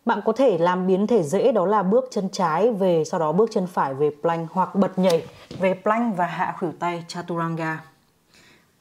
Bạn 0.05 0.21
có 0.25 0.31
thể 0.31 0.57
làm 0.57 0.87
biến 0.87 1.07
thể 1.07 1.23
dễ 1.23 1.51
đó 1.51 1.65
là 1.65 1.83
bước 1.83 2.05
chân 2.11 2.29
trái 2.31 2.71
về 2.71 3.03
sau 3.03 3.19
đó 3.19 3.31
bước 3.31 3.49
chân 3.53 3.67
phải 3.67 3.93
về 3.93 4.11
plank 4.21 4.51
hoặc 4.51 4.75
bật 4.75 4.99
nhảy 4.99 5.27
về 5.59 5.79
plank 5.83 6.17
và 6.17 6.25
hạ 6.25 6.55
khuỷu 6.59 6.71
tay 6.79 7.05
chaturanga. 7.07 7.83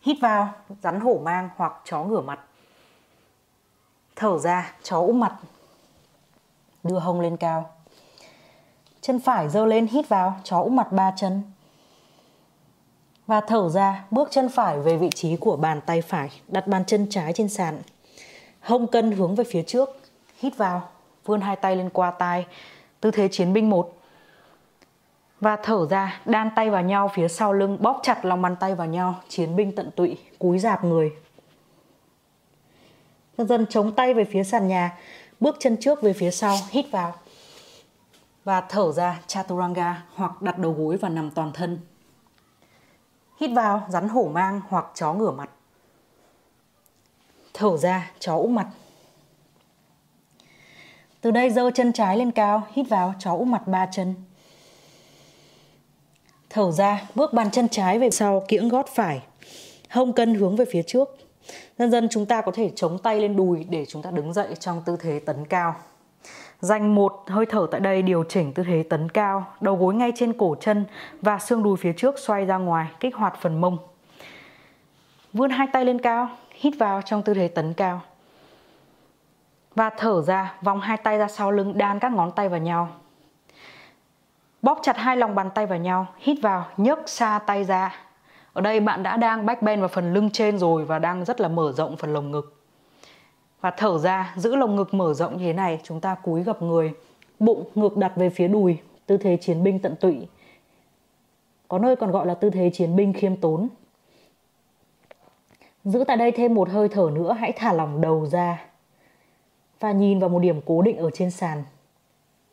Hít 0.01 0.17
vào, 0.21 0.49
rắn 0.83 1.01
hổ 1.01 1.21
mang 1.25 1.49
hoặc 1.57 1.73
chó 1.85 2.05
ngửa 2.05 2.21
mặt. 2.21 2.41
Thở 4.17 4.39
ra, 4.39 4.73
chó 4.83 4.97
úp 5.01 5.15
mặt. 5.15 5.35
Đưa 6.83 6.99
hông 6.99 7.21
lên 7.21 7.37
cao. 7.37 7.71
Chân 9.01 9.21
phải 9.21 9.49
dơ 9.49 9.67
lên 9.67 9.87
hít 9.87 10.09
vào, 10.09 10.41
chó 10.45 10.61
úp 10.61 10.73
mặt 10.73 10.93
ba 10.93 11.13
chân. 11.17 11.43
Và 13.27 13.41
thở 13.41 13.69
ra, 13.69 14.05
bước 14.11 14.29
chân 14.31 14.49
phải 14.49 14.81
về 14.81 14.97
vị 14.97 15.11
trí 15.15 15.37
của 15.37 15.57
bàn 15.57 15.81
tay 15.87 16.03
phải, 16.03 16.31
đặt 16.49 16.67
bàn 16.67 16.85
chân 16.85 17.07
trái 17.11 17.33
trên 17.33 17.49
sàn. 17.49 17.79
Hông 18.61 18.87
cân 18.87 19.13
hướng 19.13 19.35
về 19.35 19.45
phía 19.45 19.63
trước, 19.63 19.89
hít 20.39 20.57
vào, 20.57 20.89
vươn 21.25 21.41
hai 21.41 21.57
tay 21.57 21.77
lên 21.77 21.91
qua 21.91 22.11
tai, 22.11 22.47
tư 23.01 23.11
thế 23.11 23.29
chiến 23.29 23.53
binh 23.53 23.71
một. 23.71 23.97
Và 25.41 25.57
thở 25.57 25.87
ra, 25.91 26.21
đan 26.25 26.51
tay 26.57 26.71
vào 26.71 26.83
nhau 26.83 27.11
phía 27.15 27.29
sau 27.29 27.53
lưng, 27.53 27.79
bóp 27.81 28.01
chặt 28.03 28.25
lòng 28.25 28.43
bàn 28.43 28.57
tay 28.57 28.75
vào 28.75 28.87
nhau, 28.87 29.15
chiến 29.29 29.57
binh 29.57 29.75
tận 29.75 29.91
tụy, 29.97 30.17
cúi 30.39 30.59
dạp 30.59 30.85
người. 30.85 31.13
Dần 33.39 33.47
dần 33.47 33.67
chống 33.71 33.93
tay 33.93 34.15
về 34.15 34.25
phía 34.25 34.45
sàn 34.45 34.69
nhà, 34.69 34.99
bước 35.41 35.57
chân 35.61 35.77
trước 35.81 36.03
về 36.03 36.13
phía 36.13 36.31
sau, 36.31 36.57
hít 36.71 36.85
vào. 36.91 37.15
Và 38.45 38.61
thở 38.61 38.93
ra 38.93 39.21
Chaturanga 39.27 40.03
hoặc 40.15 40.43
đặt 40.43 40.59
đầu 40.59 40.73
gối 40.73 40.97
và 40.97 41.09
nằm 41.09 41.31
toàn 41.31 41.53
thân. 41.53 41.79
Hít 43.41 43.51
vào, 43.55 43.87
rắn 43.89 44.09
hổ 44.09 44.31
mang 44.33 44.61
hoặc 44.69 44.87
chó 44.95 45.13
ngửa 45.13 45.31
mặt. 45.31 45.51
Thở 47.55 47.77
ra, 47.77 48.11
chó 48.19 48.37
úp 48.37 48.51
mặt. 48.51 48.67
Từ 51.21 51.31
đây 51.31 51.51
giơ 51.51 51.71
chân 51.75 51.93
trái 51.93 52.17
lên 52.17 52.31
cao, 52.31 52.63
hít 52.73 52.89
vào, 52.89 53.15
chó 53.19 53.33
úp 53.33 53.47
mặt 53.47 53.67
ba 53.67 53.87
chân. 53.93 54.15
Thở 56.51 56.71
ra, 56.71 57.09
bước 57.15 57.33
bàn 57.33 57.51
chân 57.51 57.69
trái 57.69 57.99
về 57.99 58.11
sau, 58.11 58.45
kiễng 58.49 58.69
gót 58.69 58.87
phải. 58.95 59.23
Hông 59.91 60.13
cân 60.13 60.35
hướng 60.35 60.57
về 60.57 60.65
phía 60.71 60.83
trước. 60.83 61.09
Dần 61.79 61.91
dần 61.91 62.09
chúng 62.11 62.27
ta 62.27 62.41
có 62.41 62.53
thể 62.53 62.71
chống 62.75 62.99
tay 63.03 63.21
lên 63.21 63.37
đùi 63.37 63.65
để 63.65 63.87
chúng 63.87 64.03
ta 64.03 64.11
đứng 64.11 64.33
dậy 64.33 64.55
trong 64.61 64.83
tư 64.87 64.97
thế 65.01 65.21
tấn 65.27 65.47
cao. 65.47 65.77
Dành 66.65 66.95
một 66.95 67.25
hơi 67.27 67.47
thở 67.47 67.67
tại 67.71 67.81
đây 67.81 68.03
điều 68.03 68.25
chỉnh 68.25 68.53
tư 68.53 68.63
thế 68.63 68.85
tấn 68.91 69.09
cao, 69.09 69.47
đầu 69.61 69.77
gối 69.77 69.95
ngay 69.95 70.13
trên 70.17 70.33
cổ 70.33 70.57
chân 70.61 70.85
và 71.23 71.39
xương 71.39 71.63
đùi 71.63 71.77
phía 71.77 71.93
trước 71.93 72.19
xoay 72.19 72.47
ra 72.47 72.57
ngoài, 72.57 72.87
kích 73.01 73.17
hoạt 73.17 73.37
phần 73.41 73.61
mông. 73.61 73.79
Vươn 75.33 75.51
hai 75.51 75.67
tay 75.73 75.85
lên 75.85 75.99
cao, 75.99 76.29
hít 76.51 76.75
vào 76.79 77.03
trong 77.03 77.23
tư 77.23 77.35
thế 77.35 77.49
tấn 77.49 77.75
cao. 77.75 78.01
Và 79.75 79.91
thở 79.91 80.23
ra, 80.23 80.55
vòng 80.63 80.81
hai 80.81 80.97
tay 80.97 81.19
ra 81.19 81.29
sau 81.29 81.51
lưng, 81.51 81.79
đan 81.79 81.99
các 81.99 82.13
ngón 82.13 82.33
tay 82.33 82.49
vào 82.49 82.61
nhau. 82.61 82.89
Bóp 84.63 84.79
chặt 84.83 84.97
hai 84.97 85.17
lòng 85.17 85.35
bàn 85.35 85.51
tay 85.55 85.67
vào 85.67 85.79
nhau, 85.79 86.07
hít 86.19 86.39
vào, 86.43 86.67
nhấc 86.77 86.99
xa 87.07 87.41
tay 87.47 87.65
ra. 87.65 87.97
Ở 88.53 88.61
đây 88.61 88.81
bạn 88.81 89.03
đã 89.03 89.17
đang 89.17 89.47
back 89.47 89.63
bend 89.63 89.81
vào 89.81 89.89
phần 89.89 90.15
lưng 90.15 90.31
trên 90.31 90.59
rồi 90.59 90.85
và 90.85 90.99
đang 90.99 91.25
rất 91.25 91.41
là 91.41 91.49
mở 91.49 91.73
rộng 91.73 91.97
phần 91.97 92.13
lồng 92.13 92.31
ngực. 92.31 92.64
Và 93.65 93.71
thở 93.71 93.99
ra, 93.99 94.35
giữ 94.37 94.57
lồng 94.57 94.77
ngực 94.77 94.95
mở 94.95 95.15
rộng 95.15 95.37
như 95.37 95.45
thế 95.45 95.53
này, 95.53 95.81
chúng 95.83 96.01
ta 96.01 96.15
cúi 96.15 96.43
gập 96.43 96.63
người, 96.63 96.93
bụng 97.39 97.65
ngược 97.75 97.97
đặt 97.97 98.13
về 98.17 98.31
phía 98.31 98.49
đùi, 98.49 98.79
tư 99.07 99.17
thế 99.17 99.37
chiến 99.41 99.63
binh 99.63 99.79
tận 99.79 99.95
tụy. 100.01 100.29
Có 101.69 101.79
nơi 101.79 101.97
còn 101.97 102.11
gọi 102.11 102.27
là 102.27 102.35
tư 102.35 102.51
thế 102.51 102.71
chiến 102.71 102.97
binh 102.97 103.13
khiêm 103.13 103.37
tốn. 103.37 103.69
Giữ 105.85 106.05
tại 106.07 106.17
đây 106.17 106.31
thêm 106.31 106.55
một 106.55 106.69
hơi 106.69 106.89
thở 106.89 107.11
nữa, 107.15 107.33
hãy 107.33 107.53
thả 107.53 107.73
lỏng 107.73 108.01
đầu 108.01 108.27
ra 108.27 108.65
và 109.81 109.93
nhìn 109.93 110.19
vào 110.19 110.29
một 110.29 110.39
điểm 110.39 110.61
cố 110.67 110.83
định 110.83 110.97
ở 110.97 111.11
trên 111.11 111.31
sàn. 111.31 111.65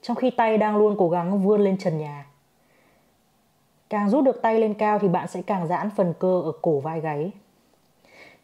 Trong 0.02 0.16
khi 0.16 0.30
tay 0.30 0.58
đang 0.58 0.78
luôn 0.78 0.96
cố 1.00 1.10
gắng 1.10 1.44
vươn 1.44 1.62
lên 1.62 1.78
trần 1.78 1.98
nhà. 1.98 2.26
Càng 3.90 4.10
rút 4.10 4.24
được 4.24 4.42
tay 4.42 4.60
lên 4.60 4.74
cao 4.74 5.00
thì 5.00 5.08
bạn 5.08 5.28
sẽ 5.28 5.42
càng 5.42 5.68
giãn 5.68 5.90
phần 5.90 6.14
cơ 6.20 6.42
ở 6.42 6.52
cổ 6.62 6.80
vai 6.80 7.02
gáy. 7.02 7.32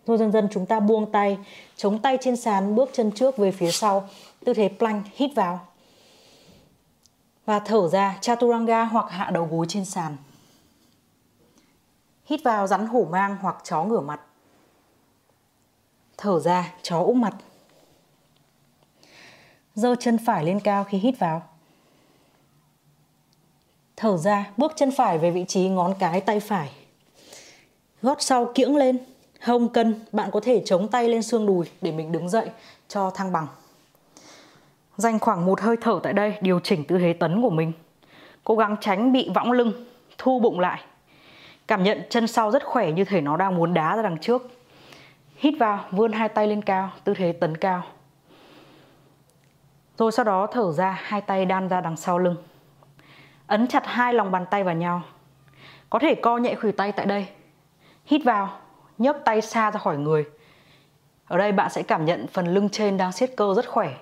Thôi 0.07 0.17
dần 0.17 0.31
dần 0.31 0.47
chúng 0.51 0.65
ta 0.65 0.79
buông 0.79 1.11
tay, 1.11 1.37
chống 1.75 1.99
tay 1.99 2.17
trên 2.21 2.35
sàn, 2.35 2.75
bước 2.75 2.89
chân 2.93 3.11
trước 3.11 3.37
về 3.37 3.51
phía 3.51 3.71
sau, 3.71 4.09
tư 4.45 4.53
thế 4.53 4.69
plank, 4.77 5.05
hít 5.15 5.31
vào. 5.35 5.67
Và 7.45 7.59
thở 7.59 7.89
ra 7.89 8.17
chaturanga 8.21 8.83
hoặc 8.83 9.05
hạ 9.09 9.29
đầu 9.29 9.47
gối 9.51 9.65
trên 9.69 9.85
sàn. 9.85 10.17
Hít 12.25 12.43
vào 12.43 12.67
rắn 12.67 12.87
hổ 12.87 13.07
mang 13.11 13.37
hoặc 13.41 13.55
chó 13.63 13.83
ngửa 13.83 13.99
mặt. 13.99 14.21
Thở 16.17 16.39
ra 16.39 16.73
chó 16.81 16.99
úp 16.99 17.15
mặt. 17.15 17.35
Giơ 19.75 19.95
chân 19.99 20.17
phải 20.25 20.45
lên 20.45 20.59
cao 20.59 20.83
khi 20.83 20.97
hít 20.97 21.19
vào. 21.19 21.43
Thở 23.95 24.17
ra, 24.17 24.51
bước 24.57 24.73
chân 24.75 24.91
phải 24.91 25.17
về 25.17 25.31
vị 25.31 25.45
trí 25.47 25.69
ngón 25.69 25.93
cái 25.99 26.21
tay 26.21 26.39
phải. 26.39 26.71
Gót 28.01 28.21
sau 28.21 28.51
kiễng 28.55 28.75
lên, 28.75 28.97
hông 29.41 29.69
cân, 29.69 29.95
bạn 30.11 30.31
có 30.31 30.39
thể 30.39 30.61
chống 30.65 30.87
tay 30.87 31.09
lên 31.09 31.23
xương 31.23 31.45
đùi 31.45 31.65
để 31.81 31.91
mình 31.91 32.11
đứng 32.11 32.29
dậy 32.29 32.49
cho 32.87 33.09
thăng 33.09 33.31
bằng. 33.31 33.47
Dành 34.97 35.19
khoảng 35.19 35.45
một 35.45 35.61
hơi 35.61 35.75
thở 35.81 35.99
tại 36.03 36.13
đây, 36.13 36.37
điều 36.41 36.59
chỉnh 36.59 36.83
tư 36.83 36.97
thế 36.99 37.13
tấn 37.13 37.41
của 37.41 37.49
mình. 37.49 37.71
Cố 38.43 38.55
gắng 38.55 38.75
tránh 38.81 39.11
bị 39.11 39.29
võng 39.35 39.51
lưng, 39.51 39.85
thu 40.17 40.39
bụng 40.39 40.59
lại. 40.59 40.81
Cảm 41.67 41.83
nhận 41.83 42.01
chân 42.09 42.27
sau 42.27 42.51
rất 42.51 42.63
khỏe 42.65 42.91
như 42.91 43.03
thể 43.05 43.21
nó 43.21 43.37
đang 43.37 43.55
muốn 43.55 43.73
đá 43.73 43.95
ra 43.95 44.01
đằng 44.01 44.17
trước. 44.17 44.49
Hít 45.35 45.53
vào, 45.59 45.85
vươn 45.91 46.11
hai 46.11 46.29
tay 46.29 46.47
lên 46.47 46.61
cao, 46.61 46.91
tư 47.03 47.13
thế 47.13 47.31
tấn 47.31 47.57
cao. 47.57 47.83
Rồi 49.97 50.11
sau 50.11 50.25
đó 50.25 50.47
thở 50.51 50.71
ra, 50.71 50.99
hai 51.03 51.21
tay 51.21 51.45
đan 51.45 51.67
ra 51.67 51.81
đằng 51.81 51.97
sau 51.97 52.19
lưng. 52.19 52.35
Ấn 53.47 53.67
chặt 53.67 53.83
hai 53.85 54.13
lòng 54.13 54.31
bàn 54.31 54.45
tay 54.51 54.63
vào 54.63 54.75
nhau. 54.75 55.01
Có 55.89 55.99
thể 55.99 56.15
co 56.15 56.37
nhẹ 56.37 56.55
khuỷu 56.55 56.71
tay 56.71 56.91
tại 56.91 57.05
đây. 57.05 57.27
Hít 58.05 58.21
vào, 58.25 58.59
nhấc 58.97 59.17
tay 59.25 59.41
xa 59.41 59.71
ra 59.71 59.79
khỏi 59.79 59.97
người. 59.97 60.25
Ở 61.27 61.37
đây 61.37 61.51
bạn 61.51 61.69
sẽ 61.69 61.83
cảm 61.83 62.05
nhận 62.05 62.27
phần 62.27 62.47
lưng 62.47 62.69
trên 62.69 62.97
đang 62.97 63.11
siết 63.11 63.31
cơ 63.37 63.53
rất 63.55 63.69
khỏe. 63.69 63.93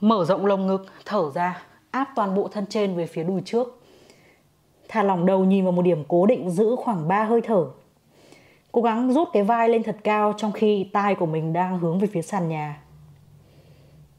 Mở 0.00 0.24
rộng 0.24 0.46
lồng 0.46 0.66
ngực, 0.66 0.86
thở 1.04 1.30
ra, 1.34 1.62
áp 1.90 2.08
toàn 2.16 2.34
bộ 2.34 2.48
thân 2.48 2.66
trên 2.66 2.96
về 2.96 3.06
phía 3.06 3.24
đùi 3.24 3.42
trước. 3.44 3.82
Thả 4.88 5.02
lỏng 5.02 5.26
đầu 5.26 5.44
nhìn 5.44 5.64
vào 5.64 5.72
một 5.72 5.82
điểm 5.82 6.04
cố 6.08 6.26
định 6.26 6.50
giữ 6.50 6.76
khoảng 6.76 7.08
3 7.08 7.24
hơi 7.24 7.40
thở. 7.40 7.66
Cố 8.72 8.82
gắng 8.82 9.12
rút 9.12 9.28
cái 9.32 9.42
vai 9.42 9.68
lên 9.68 9.82
thật 9.82 9.96
cao 10.04 10.34
trong 10.36 10.52
khi 10.52 10.90
tai 10.92 11.14
của 11.14 11.26
mình 11.26 11.52
đang 11.52 11.78
hướng 11.78 11.98
về 11.98 12.08
phía 12.12 12.22
sàn 12.22 12.48
nhà. 12.48 12.82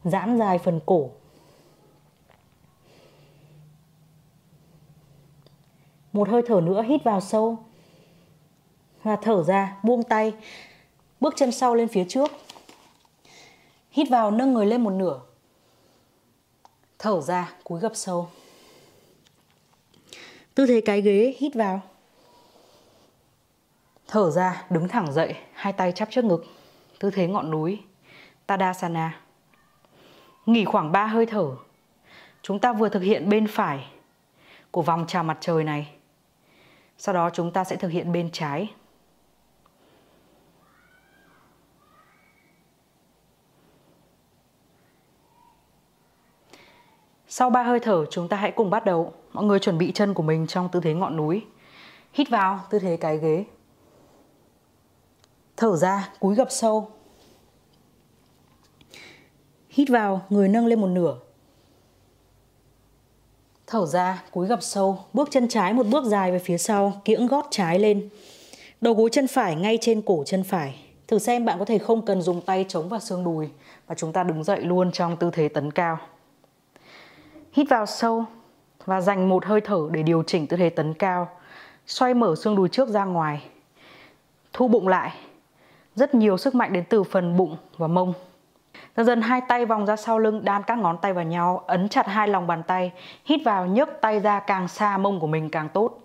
Giãn 0.03 0.37
dài 0.37 0.57
phần 0.57 0.79
cổ. 0.85 1.09
Một 6.13 6.29
hơi 6.29 6.41
thở 6.47 6.61
nữa 6.61 6.81
hít 6.81 7.03
vào 7.03 7.21
sâu. 7.21 7.57
Và 9.03 9.15
thở 9.15 9.43
ra, 9.43 9.77
buông 9.83 10.03
tay. 10.03 10.33
Bước 11.19 11.33
chân 11.37 11.51
sau 11.51 11.75
lên 11.75 11.87
phía 11.87 12.05
trước. 12.09 12.31
Hít 13.91 14.09
vào 14.09 14.31
nâng 14.31 14.53
người 14.53 14.65
lên 14.65 14.83
một 14.83 14.89
nửa. 14.89 15.19
Thở 16.99 17.21
ra, 17.21 17.53
cúi 17.63 17.79
gập 17.79 17.95
sâu. 17.95 18.29
Tư 20.55 20.65
thế 20.65 20.81
cái 20.81 21.01
ghế, 21.01 21.35
hít 21.37 21.55
vào. 21.55 21.81
Thở 24.07 24.31
ra, 24.31 24.65
đứng 24.69 24.87
thẳng 24.87 25.13
dậy, 25.13 25.35
hai 25.53 25.73
tay 25.73 25.91
chắp 25.91 26.11
trước 26.11 26.25
ngực. 26.25 26.45
Tư 26.99 27.11
thế 27.11 27.27
ngọn 27.27 27.51
núi, 27.51 27.79
Tadasana. 28.45 29.21
Nghỉ 30.45 30.65
khoảng 30.65 30.91
3 30.91 31.05
hơi 31.05 31.25
thở. 31.25 31.51
Chúng 32.41 32.59
ta 32.59 32.73
vừa 32.73 32.89
thực 32.89 32.99
hiện 32.99 33.29
bên 33.29 33.47
phải 33.47 33.85
của 34.71 34.81
vòng 34.81 35.05
chào 35.07 35.23
mặt 35.23 35.37
trời 35.41 35.63
này. 35.63 35.89
Sau 36.97 37.15
đó 37.15 37.29
chúng 37.33 37.51
ta 37.51 37.63
sẽ 37.63 37.75
thực 37.75 37.91
hiện 37.91 38.11
bên 38.11 38.29
trái. 38.31 38.69
Sau 47.33 47.49
3 47.49 47.63
hơi 47.63 47.79
thở 47.79 48.05
chúng 48.09 48.27
ta 48.27 48.37
hãy 48.37 48.51
cùng 48.51 48.69
bắt 48.69 48.85
đầu. 48.85 49.13
Mọi 49.33 49.43
người 49.43 49.59
chuẩn 49.59 49.77
bị 49.77 49.91
chân 49.91 50.13
của 50.13 50.23
mình 50.23 50.47
trong 50.47 50.69
tư 50.71 50.79
thế 50.83 50.93
ngọn 50.93 51.17
núi. 51.17 51.41
Hít 52.13 52.29
vào 52.29 52.59
tư 52.69 52.79
thế 52.79 52.97
cái 52.97 53.17
ghế. 53.17 53.45
Thở 55.57 55.75
ra, 55.75 56.09
cúi 56.19 56.35
gập 56.35 56.47
sâu. 56.51 56.89
Hít 59.69 59.89
vào, 59.89 60.21
người 60.29 60.47
nâng 60.47 60.65
lên 60.65 60.81
một 60.81 60.87
nửa. 60.87 61.17
Thở 63.67 63.85
ra, 63.85 64.23
cúi 64.31 64.47
gập 64.47 64.63
sâu, 64.63 64.99
bước 65.13 65.27
chân 65.31 65.47
trái 65.47 65.73
một 65.73 65.85
bước 65.87 66.05
dài 66.05 66.31
về 66.31 66.39
phía 66.39 66.57
sau, 66.57 67.01
kiễng 67.05 67.27
gót 67.27 67.47
trái 67.51 67.79
lên. 67.79 68.09
Đầu 68.81 68.93
gối 68.93 69.09
chân 69.11 69.27
phải 69.27 69.55
ngay 69.55 69.77
trên 69.81 70.01
cổ 70.01 70.23
chân 70.25 70.43
phải. 70.43 70.75
Thử 71.07 71.19
xem 71.19 71.45
bạn 71.45 71.59
có 71.59 71.65
thể 71.65 71.77
không 71.77 72.05
cần 72.05 72.21
dùng 72.21 72.41
tay 72.41 72.65
chống 72.67 72.89
vào 72.89 72.99
xương 72.99 73.23
đùi 73.23 73.49
và 73.87 73.95
chúng 73.95 74.13
ta 74.13 74.23
đứng 74.23 74.43
dậy 74.43 74.61
luôn 74.61 74.91
trong 74.91 75.17
tư 75.17 75.29
thế 75.33 75.49
tấn 75.49 75.71
cao. 75.71 75.97
Hít 77.53 77.69
vào 77.69 77.85
sâu 77.85 78.25
và 78.85 79.01
dành 79.01 79.29
một 79.29 79.45
hơi 79.45 79.61
thở 79.61 79.89
để 79.91 80.03
điều 80.03 80.23
chỉnh 80.23 80.47
tư 80.47 80.57
thế 80.57 80.69
tấn 80.69 80.93
cao. 80.93 81.29
Xoay 81.87 82.13
mở 82.13 82.35
xương 82.35 82.55
đùi 82.55 82.69
trước 82.69 82.89
ra 82.89 83.05
ngoài. 83.05 83.43
Thu 84.53 84.67
bụng 84.67 84.87
lại. 84.87 85.11
Rất 85.95 86.15
nhiều 86.15 86.37
sức 86.37 86.55
mạnh 86.55 86.73
đến 86.73 86.83
từ 86.89 87.03
phần 87.03 87.37
bụng 87.37 87.57
và 87.77 87.87
mông. 87.87 88.13
Dần 88.97 89.05
dần 89.05 89.21
hai 89.21 89.41
tay 89.47 89.65
vòng 89.65 89.85
ra 89.85 89.95
sau 89.95 90.19
lưng, 90.19 90.45
đan 90.45 90.61
các 90.67 90.77
ngón 90.77 90.97
tay 91.01 91.13
vào 91.13 91.25
nhau, 91.25 91.63
ấn 91.67 91.89
chặt 91.89 92.07
hai 92.07 92.27
lòng 92.27 92.47
bàn 92.47 92.63
tay, 92.63 92.91
hít 93.25 93.41
vào 93.45 93.65
nhấc 93.65 94.01
tay 94.01 94.19
ra 94.19 94.39
càng 94.39 94.67
xa 94.67 94.97
mông 94.97 95.19
của 95.19 95.27
mình 95.27 95.49
càng 95.49 95.69
tốt. 95.69 95.99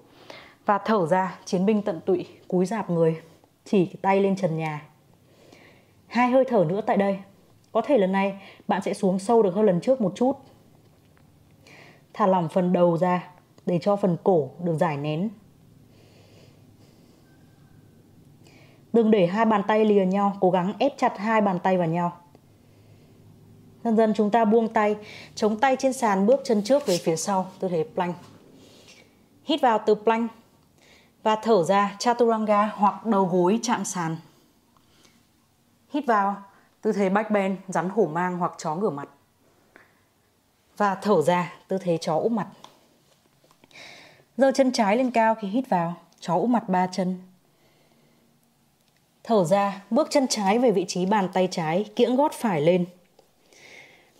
Và 0.66 0.78
thở 0.78 1.06
ra, 1.06 1.38
chiến 1.44 1.66
binh 1.66 1.82
tận 1.82 2.00
tụy, 2.00 2.26
cúi 2.48 2.66
dạp 2.66 2.90
người. 2.90 3.20
chỉ 3.64 3.90
tay 4.02 4.20
lên 4.20 4.36
trần 4.36 4.56
nhà. 4.56 4.82
Hai 6.06 6.30
hơi 6.30 6.44
thở 6.44 6.64
nữa 6.68 6.80
tại 6.86 6.96
đây. 6.96 7.18
Có 7.72 7.80
thể 7.80 7.98
lần 7.98 8.12
này 8.12 8.40
bạn 8.68 8.82
sẽ 8.82 8.94
xuống 8.94 9.18
sâu 9.18 9.42
được 9.42 9.54
hơn 9.54 9.66
lần 9.66 9.80
trước 9.80 10.00
một 10.00 10.12
chút. 10.14 10.32
Thả 12.16 12.26
lỏng 12.26 12.48
phần 12.48 12.72
đầu 12.72 12.98
ra 12.98 13.28
để 13.66 13.78
cho 13.82 13.96
phần 13.96 14.16
cổ 14.24 14.50
được 14.64 14.76
giải 14.80 14.96
nén. 14.96 15.30
Đừng 18.92 19.10
để 19.10 19.26
hai 19.26 19.44
bàn 19.44 19.62
tay 19.68 19.84
lìa 19.84 20.04
nhau, 20.04 20.36
cố 20.40 20.50
gắng 20.50 20.72
ép 20.78 20.92
chặt 20.98 21.18
hai 21.18 21.40
bàn 21.40 21.58
tay 21.58 21.78
vào 21.78 21.88
nhau. 21.88 22.12
Dần 23.84 23.96
dần 23.96 24.12
chúng 24.16 24.30
ta 24.30 24.44
buông 24.44 24.68
tay, 24.68 24.96
chống 25.34 25.60
tay 25.60 25.76
trên 25.78 25.92
sàn 25.92 26.26
bước 26.26 26.40
chân 26.44 26.62
trước 26.64 26.86
về 26.86 26.98
phía 26.98 27.16
sau, 27.16 27.50
tư 27.58 27.68
thế 27.68 27.84
plank. 27.94 28.16
Hít 29.44 29.60
vào 29.60 29.80
từ 29.86 29.94
plank 29.94 30.30
và 31.22 31.36
thở 31.42 31.64
ra 31.64 31.96
chaturanga 31.98 32.72
hoặc 32.76 33.06
đầu 33.06 33.24
gối 33.24 33.58
chạm 33.62 33.84
sàn. 33.84 34.16
Hít 35.88 36.06
vào 36.06 36.36
tư 36.80 36.92
thế 36.92 37.08
back 37.08 37.30
bend, 37.30 37.58
rắn 37.68 37.88
hổ 37.88 38.06
mang 38.06 38.38
hoặc 38.38 38.52
chó 38.58 38.74
ngửa 38.74 38.90
mặt. 38.90 39.08
Và 40.76 40.94
thở 40.94 41.22
ra 41.22 41.52
tư 41.68 41.78
thế 41.78 41.98
chó 41.98 42.16
úp 42.18 42.32
mặt. 42.32 42.46
Giơ 44.36 44.52
chân 44.52 44.72
trái 44.72 44.96
lên 44.96 45.10
cao 45.10 45.34
khi 45.34 45.48
hít 45.48 45.68
vào, 45.68 45.94
chó 46.20 46.34
úp 46.34 46.48
mặt 46.48 46.68
ba 46.68 46.86
chân. 46.86 47.18
Thở 49.24 49.44
ra, 49.44 49.82
bước 49.90 50.08
chân 50.10 50.26
trái 50.26 50.58
về 50.58 50.70
vị 50.70 50.84
trí 50.88 51.06
bàn 51.06 51.28
tay 51.32 51.48
trái, 51.50 51.84
kiễng 51.96 52.16
gót 52.16 52.32
phải 52.32 52.60
lên. 52.60 52.86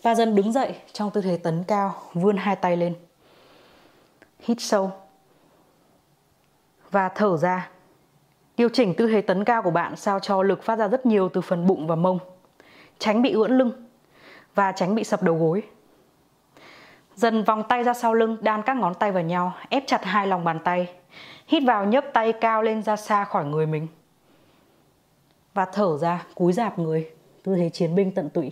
Và 0.01 0.15
dần 0.15 0.35
đứng 0.35 0.51
dậy 0.51 0.75
trong 0.93 1.11
tư 1.11 1.21
thế 1.21 1.37
tấn 1.37 1.63
cao, 1.63 2.01
vươn 2.13 2.37
hai 2.37 2.55
tay 2.55 2.77
lên. 2.77 2.95
Hít 4.39 4.57
sâu. 4.59 4.91
Và 6.91 7.09
thở 7.09 7.37
ra. 7.37 7.69
Điều 8.57 8.69
chỉnh 8.69 8.93
tư 8.97 9.07
thế 9.07 9.21
tấn 9.21 9.43
cao 9.43 9.61
của 9.61 9.71
bạn 9.71 9.95
sao 9.95 10.19
cho 10.19 10.43
lực 10.43 10.63
phát 10.63 10.75
ra 10.75 10.87
rất 10.87 11.05
nhiều 11.05 11.29
từ 11.29 11.41
phần 11.41 11.67
bụng 11.67 11.87
và 11.87 11.95
mông. 11.95 12.19
Tránh 12.99 13.21
bị 13.21 13.31
ưỡn 13.31 13.57
lưng 13.57 13.87
và 14.55 14.71
tránh 14.71 14.95
bị 14.95 15.03
sập 15.03 15.23
đầu 15.23 15.35
gối. 15.35 15.63
Dần 17.17 17.43
vòng 17.43 17.63
tay 17.69 17.83
ra 17.83 17.93
sau 17.93 18.13
lưng, 18.13 18.37
đan 18.41 18.61
các 18.61 18.77
ngón 18.77 18.93
tay 18.93 19.11
vào 19.11 19.23
nhau, 19.23 19.53
ép 19.69 19.83
chặt 19.87 20.05
hai 20.05 20.27
lòng 20.27 20.43
bàn 20.43 20.59
tay. 20.63 20.89
Hít 21.47 21.63
vào 21.67 21.85
nhấc 21.85 22.05
tay 22.13 22.33
cao 22.33 22.63
lên 22.63 22.83
ra 22.83 22.95
xa 22.95 23.23
khỏi 23.25 23.45
người 23.45 23.65
mình. 23.65 23.87
Và 25.53 25.65
thở 25.65 25.97
ra, 25.97 26.25
cúi 26.35 26.53
dạp 26.53 26.79
người, 26.79 27.09
tư 27.43 27.55
thế 27.55 27.69
chiến 27.69 27.95
binh 27.95 28.11
tận 28.11 28.29
tụy. 28.29 28.51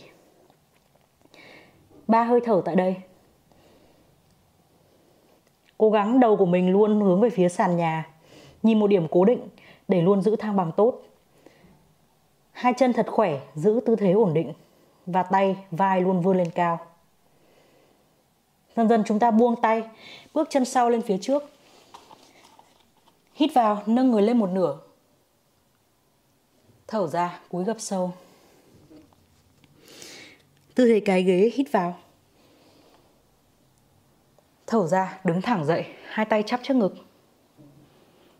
Ba 2.07 2.23
hơi 2.23 2.39
thở 2.45 2.61
tại 2.65 2.75
đây. 2.75 2.95
Cố 5.77 5.89
gắng 5.89 6.19
đầu 6.19 6.37
của 6.37 6.45
mình 6.45 6.71
luôn 6.71 7.01
hướng 7.01 7.21
về 7.21 7.29
phía 7.29 7.49
sàn 7.49 7.77
nhà, 7.77 8.05
nhìn 8.63 8.79
một 8.79 8.87
điểm 8.87 9.07
cố 9.11 9.25
định 9.25 9.47
để 9.87 10.01
luôn 10.01 10.21
giữ 10.21 10.35
thăng 10.35 10.55
bằng 10.55 10.71
tốt. 10.71 11.01
Hai 12.51 12.73
chân 12.77 12.93
thật 12.93 13.07
khỏe, 13.09 13.39
giữ 13.55 13.79
tư 13.85 13.95
thế 13.95 14.11
ổn 14.11 14.33
định 14.33 14.53
và 15.05 15.23
tay, 15.23 15.57
vai 15.71 16.01
luôn 16.01 16.21
vươn 16.21 16.37
lên 16.37 16.49
cao. 16.55 16.79
Dần 18.75 18.89
dần 18.89 19.03
chúng 19.05 19.19
ta 19.19 19.31
buông 19.31 19.61
tay, 19.61 19.83
bước 20.33 20.47
chân 20.49 20.65
sau 20.65 20.89
lên 20.89 21.01
phía 21.01 21.17
trước. 21.21 21.43
Hít 23.33 23.53
vào, 23.53 23.83
nâng 23.85 24.11
người 24.11 24.21
lên 24.21 24.37
một 24.37 24.49
nửa. 24.49 24.77
Thở 26.87 27.07
ra, 27.07 27.39
cúi 27.49 27.63
gập 27.63 27.79
sâu. 27.79 28.13
Tư 30.75 30.85
thế 30.85 30.99
cái 30.99 31.23
ghế 31.23 31.51
hít 31.53 31.71
vào. 31.71 31.97
Thở 34.67 34.87
ra, 34.87 35.19
đứng 35.23 35.41
thẳng 35.41 35.65
dậy, 35.65 35.85
hai 36.07 36.25
tay 36.25 36.43
chắp 36.43 36.59
trước 36.63 36.73
ngực. 36.73 36.95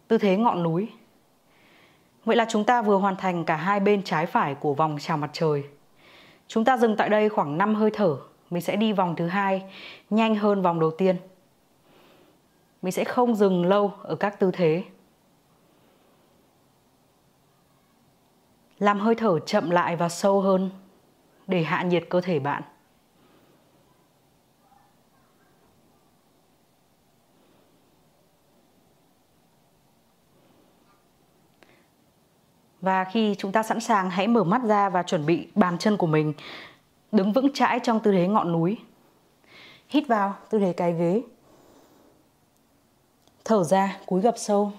Tư 0.07 0.17
thế 0.17 0.37
ngọn 0.37 0.63
núi. 0.63 0.87
Vậy 2.25 2.35
là 2.35 2.45
chúng 2.49 2.63
ta 2.63 2.81
vừa 2.81 2.97
hoàn 2.97 3.15
thành 3.15 3.45
cả 3.45 3.55
hai 3.55 3.79
bên 3.79 4.03
trái 4.03 4.25
phải 4.25 4.55
của 4.55 4.73
vòng 4.73 4.97
chào 5.01 5.17
mặt 5.17 5.29
trời. 5.33 5.63
Chúng 6.47 6.65
ta 6.65 6.77
dừng 6.77 6.95
tại 6.97 7.09
đây 7.09 7.29
khoảng 7.29 7.57
5 7.57 7.75
hơi 7.75 7.91
thở. 7.93 8.17
Mình 8.49 8.61
sẽ 8.61 8.75
đi 8.75 8.93
vòng 8.93 9.15
thứ 9.15 9.27
hai 9.27 9.63
nhanh 10.09 10.35
hơn 10.35 10.61
vòng 10.61 10.79
đầu 10.79 10.91
tiên. 10.91 11.17
Mình 12.81 12.91
sẽ 12.91 13.03
không 13.03 13.35
dừng 13.35 13.65
lâu 13.65 13.93
ở 14.03 14.15
các 14.15 14.39
tư 14.39 14.51
thế. 14.53 14.83
Làm 18.79 18.99
hơi 18.99 19.15
thở 19.15 19.39
chậm 19.39 19.69
lại 19.69 19.95
và 19.95 20.09
sâu 20.09 20.41
hơn 20.41 20.69
để 21.47 21.63
hạ 21.63 21.83
nhiệt 21.83 22.05
cơ 22.09 22.21
thể 22.21 22.39
bạn. 22.39 22.63
Và 32.81 33.03
khi 33.03 33.35
chúng 33.37 33.51
ta 33.51 33.63
sẵn 33.63 33.79
sàng, 33.79 34.09
hãy 34.09 34.27
mở 34.27 34.43
mắt 34.43 34.61
ra 34.63 34.89
và 34.89 35.03
chuẩn 35.03 35.25
bị 35.25 35.47
bàn 35.55 35.77
chân 35.77 35.97
của 35.97 36.07
mình 36.07 36.33
đứng 37.15 37.33
vững 37.33 37.53
chãi 37.53 37.79
trong 37.83 37.99
tư 37.99 38.11
thế 38.11 38.27
ngọn 38.27 38.51
núi. 38.51 38.77
Hít 39.89 40.07
vào 40.07 40.35
tư 40.49 40.59
thế 40.59 40.73
cái 40.73 40.93
ghế. 40.93 41.21
Thở 43.45 43.63
ra, 43.63 43.97
cúi 44.05 44.21
gập 44.21 44.37
sâu. 44.37 44.71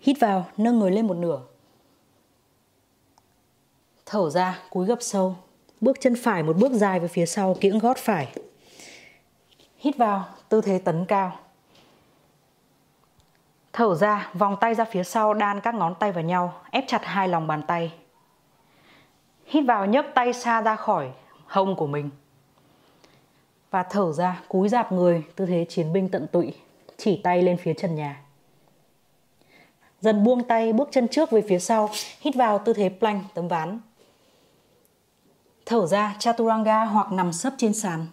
Hít 0.00 0.16
vào, 0.20 0.46
nâng 0.56 0.78
người 0.78 0.90
lên 0.90 1.06
một 1.06 1.16
nửa. 1.16 1.40
Thở 4.06 4.30
ra, 4.30 4.58
cúi 4.70 4.86
gập 4.86 4.98
sâu. 5.00 5.36
Bước 5.80 5.96
chân 6.00 6.14
phải 6.22 6.42
một 6.42 6.56
bước 6.56 6.72
dài 6.72 7.00
về 7.00 7.08
phía 7.08 7.26
sau, 7.26 7.56
kiễng 7.60 7.78
gót 7.78 7.96
phải. 7.96 8.34
Hít 9.78 9.96
vào, 9.96 10.24
tư 10.48 10.60
thế 10.60 10.78
tấn 10.78 11.04
cao. 11.04 11.38
Thở 13.72 13.94
ra, 13.94 14.30
vòng 14.34 14.56
tay 14.60 14.74
ra 14.74 14.84
phía 14.84 15.04
sau, 15.04 15.34
đan 15.34 15.60
các 15.60 15.74
ngón 15.74 15.94
tay 15.94 16.12
vào 16.12 16.24
nhau, 16.24 16.60
ép 16.70 16.84
chặt 16.86 17.00
hai 17.04 17.28
lòng 17.28 17.46
bàn 17.46 17.62
tay. 17.66 17.92
Hít 19.50 19.64
vào 19.66 19.86
nhấc 19.86 20.06
tay 20.14 20.32
xa 20.32 20.62
ra 20.62 20.76
khỏi 20.76 21.12
hông 21.46 21.76
của 21.76 21.86
mình. 21.86 22.10
Và 23.70 23.82
thở 23.82 24.12
ra, 24.12 24.42
cúi 24.48 24.68
dạp 24.68 24.92
người, 24.92 25.24
tư 25.36 25.46
thế 25.46 25.66
chiến 25.68 25.92
binh 25.92 26.08
tận 26.08 26.26
tụy, 26.32 26.52
chỉ 26.96 27.20
tay 27.24 27.42
lên 27.42 27.56
phía 27.56 27.74
trần 27.74 27.94
nhà. 27.94 28.22
Dần 30.00 30.24
buông 30.24 30.48
tay, 30.48 30.72
bước 30.72 30.88
chân 30.92 31.08
trước 31.08 31.30
về 31.30 31.42
phía 31.48 31.58
sau, 31.58 31.90
hít 32.20 32.34
vào 32.34 32.58
tư 32.58 32.72
thế 32.72 32.88
plank, 32.98 33.22
tấm 33.34 33.48
ván. 33.48 33.80
Thở 35.66 35.86
ra 35.86 36.16
chaturanga 36.18 36.84
hoặc 36.84 37.12
nằm 37.12 37.32
sấp 37.32 37.52
trên 37.58 37.74
sàn. 37.74 38.06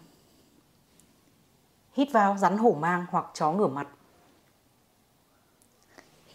Hít 1.93 2.11
vào 2.11 2.37
rắn 2.37 2.57
hổ 2.57 2.71
mang 2.79 3.05
hoặc 3.09 3.25
chó 3.33 3.51
ngửa 3.51 3.67
mặt. 3.67 3.87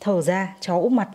Thở 0.01 0.23
ra 0.23 0.57
chó 0.61 0.79
úp 0.79 0.93
mặt. 0.93 1.09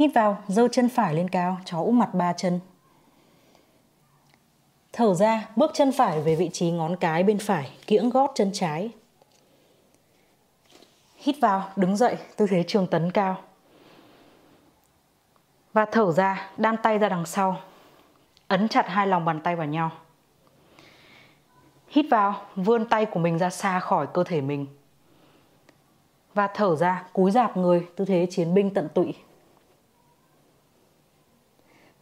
Hít 0.00 0.10
vào, 0.14 0.42
dơ 0.48 0.68
chân 0.68 0.88
phải 0.88 1.14
lên 1.14 1.28
cao, 1.28 1.58
chó 1.64 1.78
úp 1.78 1.94
mặt 1.94 2.14
ba 2.14 2.32
chân. 2.32 2.60
Thở 4.92 5.14
ra, 5.14 5.48
bước 5.56 5.70
chân 5.74 5.92
phải 5.92 6.20
về 6.20 6.36
vị 6.36 6.50
trí 6.52 6.70
ngón 6.70 6.96
cái 6.96 7.22
bên 7.22 7.38
phải, 7.38 7.70
kiễng 7.86 8.10
gót 8.10 8.32
chân 8.34 8.50
trái. 8.52 8.90
Hít 11.16 11.36
vào, 11.40 11.68
đứng 11.76 11.96
dậy, 11.96 12.16
tư 12.36 12.46
thế 12.50 12.64
trường 12.66 12.86
tấn 12.86 13.10
cao. 13.10 13.38
Và 15.72 15.86
thở 15.92 16.12
ra, 16.12 16.50
đan 16.56 16.76
tay 16.82 16.98
ra 16.98 17.08
đằng 17.08 17.26
sau. 17.26 17.60
Ấn 18.48 18.68
chặt 18.68 18.88
hai 18.88 19.06
lòng 19.06 19.24
bàn 19.24 19.40
tay 19.40 19.56
vào 19.56 19.66
nhau. 19.66 19.90
Hít 21.88 22.06
vào, 22.10 22.42
vươn 22.56 22.88
tay 22.88 23.06
của 23.06 23.20
mình 23.20 23.38
ra 23.38 23.50
xa 23.50 23.80
khỏi 23.80 24.06
cơ 24.14 24.24
thể 24.24 24.40
mình. 24.40 24.66
Và 26.34 26.46
thở 26.46 26.76
ra, 26.76 27.04
cúi 27.12 27.30
dạp 27.30 27.56
người, 27.56 27.86
tư 27.96 28.04
thế 28.04 28.26
chiến 28.30 28.54
binh 28.54 28.74
tận 28.74 28.88
tụy. 28.94 29.14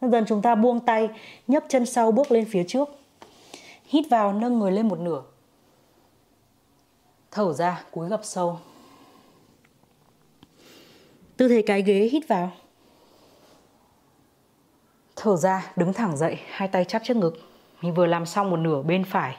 Dần 0.01 0.11
dần 0.11 0.25
chúng 0.27 0.41
ta 0.41 0.55
buông 0.55 0.79
tay, 0.79 1.09
nhấc 1.47 1.63
chân 1.69 1.85
sau 1.85 2.11
bước 2.11 2.31
lên 2.31 2.45
phía 2.49 2.63
trước. 2.67 2.89
Hít 3.85 4.05
vào, 4.09 4.33
nâng 4.33 4.59
người 4.59 4.71
lên 4.71 4.87
một 4.87 4.99
nửa. 4.99 5.21
Thở 7.31 7.53
ra, 7.53 7.83
cúi 7.91 8.09
gập 8.09 8.19
sâu. 8.23 8.59
Tư 11.37 11.47
thế 11.47 11.63
cái 11.65 11.81
ghế 11.81 12.09
hít 12.11 12.27
vào. 12.27 12.51
Thở 15.15 15.35
ra, 15.35 15.71
đứng 15.75 15.93
thẳng 15.93 16.17
dậy, 16.17 16.37
hai 16.47 16.67
tay 16.67 16.85
chắp 16.85 17.01
trước 17.05 17.17
ngực. 17.17 17.39
Mình 17.81 17.93
vừa 17.93 18.05
làm 18.05 18.25
xong 18.25 18.49
một 18.49 18.57
nửa 18.57 18.81
bên 18.81 19.03
phải. 19.03 19.37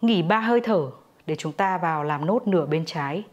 Nghỉ 0.00 0.22
ba 0.22 0.40
hơi 0.40 0.60
thở 0.60 0.90
để 1.26 1.36
chúng 1.36 1.52
ta 1.52 1.78
vào 1.78 2.04
làm 2.04 2.26
nốt 2.26 2.46
nửa 2.46 2.66
bên 2.66 2.84
trái. 2.86 3.24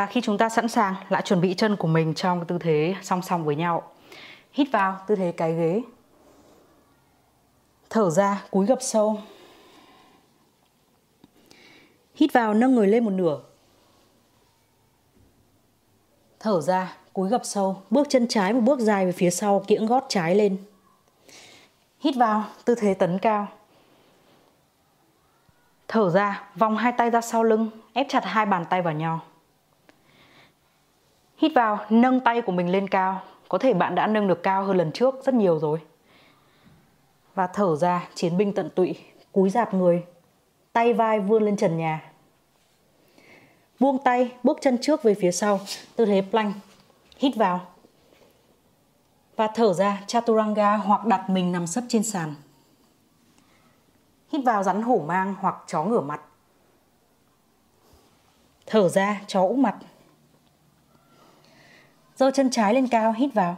Và 0.00 0.06
khi 0.06 0.20
chúng 0.20 0.38
ta 0.38 0.48
sẵn 0.48 0.68
sàng, 0.68 0.94
lại 1.08 1.22
chuẩn 1.22 1.40
bị 1.40 1.54
chân 1.54 1.76
của 1.76 1.88
mình 1.88 2.14
trong 2.14 2.44
tư 2.44 2.58
thế 2.58 2.94
song 3.02 3.22
song 3.22 3.44
với 3.44 3.56
nhau. 3.56 3.92
Hít 4.52 4.68
vào 4.72 4.98
tư 5.06 5.16
thế 5.16 5.32
cái 5.36 5.54
ghế. 5.54 5.82
Thở 7.90 8.10
ra, 8.10 8.42
cúi 8.50 8.66
gập 8.66 8.78
sâu. 8.82 9.18
Hít 12.14 12.32
vào, 12.32 12.54
nâng 12.54 12.74
người 12.74 12.86
lên 12.86 13.04
một 13.04 13.10
nửa. 13.10 13.40
Thở 16.38 16.60
ra, 16.60 16.96
cúi 17.12 17.28
gập 17.28 17.44
sâu, 17.44 17.82
bước 17.90 18.06
chân 18.10 18.28
trái 18.28 18.52
một 18.52 18.60
bước 18.60 18.80
dài 18.80 19.06
về 19.06 19.12
phía 19.12 19.30
sau, 19.30 19.64
kiễng 19.66 19.86
gót 19.86 20.04
trái 20.08 20.34
lên. 20.34 20.56
Hít 21.98 22.16
vào, 22.16 22.44
tư 22.64 22.74
thế 22.74 22.94
tấn 22.94 23.18
cao. 23.18 23.48
Thở 25.88 26.10
ra, 26.10 26.48
vòng 26.56 26.76
hai 26.76 26.92
tay 26.92 27.10
ra 27.10 27.20
sau 27.20 27.42
lưng, 27.42 27.70
ép 27.92 28.06
chặt 28.08 28.24
hai 28.24 28.46
bàn 28.46 28.64
tay 28.70 28.82
vào 28.82 28.94
nhau. 28.94 29.20
Hít 31.40 31.52
vào, 31.54 31.78
nâng 31.90 32.20
tay 32.20 32.42
của 32.42 32.52
mình 32.52 32.68
lên 32.68 32.88
cao. 32.88 33.22
Có 33.48 33.58
thể 33.58 33.74
bạn 33.74 33.94
đã 33.94 34.06
nâng 34.06 34.28
được 34.28 34.42
cao 34.42 34.64
hơn 34.64 34.76
lần 34.76 34.92
trước 34.92 35.14
rất 35.24 35.34
nhiều 35.34 35.58
rồi. 35.58 35.80
Và 37.34 37.46
thở 37.46 37.76
ra, 37.76 38.08
chiến 38.14 38.36
binh 38.36 38.52
tận 38.54 38.70
tụy, 38.74 38.94
cúi 39.32 39.50
dạp 39.50 39.74
người, 39.74 40.04
tay 40.72 40.92
vai 40.92 41.20
vươn 41.20 41.42
lên 41.42 41.56
trần 41.56 41.76
nhà. 41.76 42.12
Buông 43.80 43.98
tay, 44.04 44.32
bước 44.42 44.58
chân 44.60 44.78
trước 44.80 45.02
về 45.02 45.14
phía 45.14 45.32
sau, 45.32 45.60
tư 45.96 46.04
thế 46.04 46.22
plank. 46.30 46.56
Hít 47.16 47.36
vào. 47.36 47.60
Và 49.36 49.46
thở 49.46 49.72
ra, 49.72 50.02
chaturanga 50.06 50.76
hoặc 50.76 51.06
đặt 51.06 51.30
mình 51.30 51.52
nằm 51.52 51.66
sấp 51.66 51.84
trên 51.88 52.02
sàn. 52.02 52.34
Hít 54.32 54.44
vào 54.44 54.62
rắn 54.62 54.82
hổ 54.82 55.04
mang 55.06 55.34
hoặc 55.40 55.56
chó 55.66 55.84
ngửa 55.84 56.00
mặt. 56.00 56.20
Thở 58.66 58.88
ra, 58.88 59.20
chó 59.26 59.42
úp 59.42 59.58
mặt. 59.58 59.76
Giơ 62.20 62.30
chân 62.30 62.50
trái 62.50 62.74
lên 62.74 62.88
cao, 62.88 63.12
hít 63.12 63.34
vào. 63.34 63.56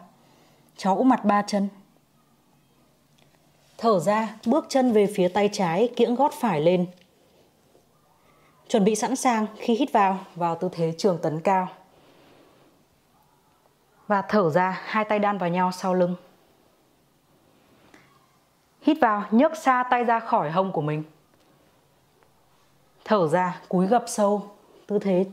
cháu 0.77 0.97
úp 0.97 1.07
mặt 1.07 1.25
ba 1.25 1.43
chân. 1.43 1.69
Thở 3.79 4.01
ra, 4.01 4.37
bước 4.47 4.67
chân 4.69 4.93
về 4.93 5.07
phía 5.15 5.29
tay 5.29 5.49
trái, 5.53 5.93
kiễng 5.97 6.15
gót 6.15 6.33
phải 6.33 6.61
lên. 6.61 6.87
Chuẩn 8.69 8.85
bị 8.85 8.95
sẵn 8.95 9.17
sàng 9.17 9.47
khi 9.57 9.75
hít 9.75 9.93
vào, 9.93 10.19
vào 10.35 10.57
tư 10.57 10.69
thế 10.73 10.95
trường 10.99 11.19
tấn 11.23 11.41
cao. 11.41 11.69
Và 14.07 14.23
thở 14.23 14.51
ra, 14.51 14.81
hai 14.85 15.05
tay 15.05 15.19
đan 15.19 15.39
vào 15.39 15.51
nhau 15.51 15.73
sau 15.73 15.95
lưng. 15.95 16.17
Hít 18.83 18.97
vào, 19.01 19.25
nhấc 19.31 19.57
xa 19.57 19.85
tay 19.91 20.05
ra 20.05 20.21
khỏi 20.21 20.51
hông 20.51 20.73
của 20.73 20.83
mình. 20.83 21.05
Thở 23.05 23.29
ra, 23.29 23.61
cúi 23.69 23.87
gập 23.87 24.05
sâu, 24.07 24.51
tư 24.87 24.99
thế 24.99 25.27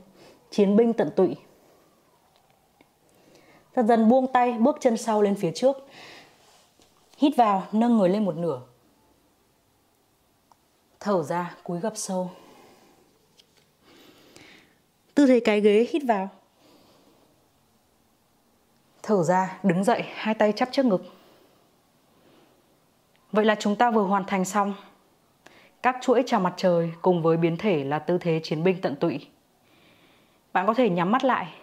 chiến 0.50 0.76
binh 0.76 0.94
tận 0.94 1.10
tụy. 1.16 1.36
Dần 3.80 3.88
dần 3.88 4.10
buông 4.10 4.28
tay, 4.34 4.54
bước 4.54 4.78
chân 4.80 4.98
sau 4.98 5.22
lên 5.22 5.36
phía 5.36 5.52
trước. 5.56 5.78
Hít 7.18 7.34
vào, 7.38 7.68
nâng 7.72 7.98
người 7.98 8.10
lên 8.10 8.26
một 8.26 8.36
nửa. 8.36 8.62
Thở 11.00 11.24
ra, 11.24 11.56
cúi 11.64 11.80
gập 11.80 11.94
sâu. 11.96 12.32
Tư 15.16 15.28
thế 15.28 15.40
cái 15.40 15.62
ghế 15.62 15.88
hít 15.90 16.02
vào. 16.08 16.30
Thở 19.04 19.24
ra, 19.24 19.60
đứng 19.64 19.84
dậy, 19.84 20.04
hai 20.14 20.34
tay 20.34 20.52
chắp 20.52 20.70
trước 20.72 20.86
ngực. 20.86 21.04
Vậy 23.32 23.46
là 23.46 23.56
chúng 23.60 23.76
ta 23.76 23.92
vừa 23.92 24.04
hoàn 24.04 24.26
thành 24.26 24.46
xong 24.46 24.74
các 25.82 25.98
chuỗi 26.02 26.24
chào 26.26 26.40
mặt 26.40 26.54
trời 26.58 26.92
cùng 27.02 27.22
với 27.22 27.38
biến 27.38 27.58
thể 27.58 27.84
là 27.84 28.00
tư 28.00 28.18
thế 28.18 28.40
chiến 28.44 28.64
binh 28.64 28.82
tận 28.82 28.96
tụy. 28.96 29.28
Bạn 30.54 30.68
có 30.68 30.74
thể 30.74 30.90
nhắm 30.90 31.12
mắt 31.12 31.24
lại, 31.24 31.54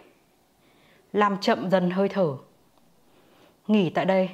làm 1.13 1.37
chậm 1.37 1.69
dần 1.69 1.89
hơi 1.91 2.09
thở. 2.09 2.37
Nghỉ 3.67 3.89
tại 3.89 4.05
đây. 4.05 4.29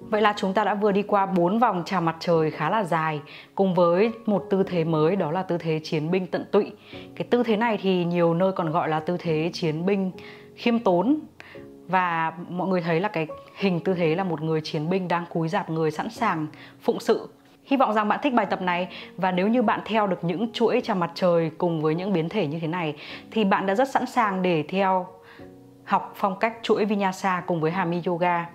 Vậy 0.00 0.22
là 0.22 0.34
chúng 0.36 0.54
ta 0.54 0.64
đã 0.64 0.74
vừa 0.74 0.92
đi 0.92 1.02
qua 1.02 1.26
4 1.26 1.58
vòng 1.58 1.82
chào 1.86 2.00
mặt 2.00 2.16
trời 2.20 2.50
khá 2.50 2.70
là 2.70 2.84
dài, 2.84 3.20
cùng 3.54 3.74
với 3.74 4.12
một 4.26 4.46
tư 4.50 4.62
thế 4.62 4.84
mới, 4.84 5.16
đó 5.16 5.30
là 5.30 5.42
tư 5.42 5.58
thế 5.58 5.80
chiến 5.84 6.10
binh 6.10 6.26
tận 6.26 6.44
tụy. 6.52 6.72
Cái 7.14 7.26
tư 7.30 7.42
thế 7.42 7.56
này 7.56 7.78
thì 7.82 8.04
nhiều 8.04 8.34
nơi 8.34 8.52
còn 8.52 8.70
gọi 8.70 8.88
là 8.88 9.00
tư 9.00 9.16
thế 9.16 9.50
chiến 9.52 9.86
binh 9.86 10.10
khiêm 10.54 10.78
tốn 10.78 11.18
và 11.86 12.32
mọi 12.48 12.68
người 12.68 12.80
thấy 12.80 13.00
là 13.00 13.08
cái 13.08 13.26
hình 13.56 13.80
tư 13.80 13.94
thế 13.94 14.14
là 14.14 14.24
một 14.24 14.42
người 14.42 14.60
chiến 14.60 14.90
binh 14.90 15.08
đang 15.08 15.26
cúi 15.26 15.48
dạp 15.48 15.70
người 15.70 15.90
sẵn 15.90 16.10
sàng 16.10 16.46
phụng 16.80 17.00
sự 17.00 17.28
Hy 17.64 17.76
vọng 17.76 17.92
rằng 17.92 18.08
bạn 18.08 18.18
thích 18.22 18.34
bài 18.34 18.46
tập 18.46 18.62
này 18.62 18.88
và 19.16 19.32
nếu 19.32 19.48
như 19.48 19.62
bạn 19.62 19.80
theo 19.84 20.06
được 20.06 20.24
những 20.24 20.52
chuỗi 20.52 20.80
chào 20.84 20.96
mặt 20.96 21.10
trời 21.14 21.50
cùng 21.58 21.82
với 21.82 21.94
những 21.94 22.12
biến 22.12 22.28
thể 22.28 22.46
như 22.46 22.58
thế 22.60 22.66
này 22.66 22.96
thì 23.30 23.44
bạn 23.44 23.66
đã 23.66 23.74
rất 23.74 23.88
sẵn 23.88 24.06
sàng 24.06 24.42
để 24.42 24.64
theo 24.68 25.06
học 25.84 26.12
phong 26.16 26.38
cách 26.38 26.58
chuỗi 26.62 26.84
Vinyasa 26.84 27.42
cùng 27.46 27.60
với 27.60 27.70
Hami 27.70 28.02
Yoga. 28.06 28.46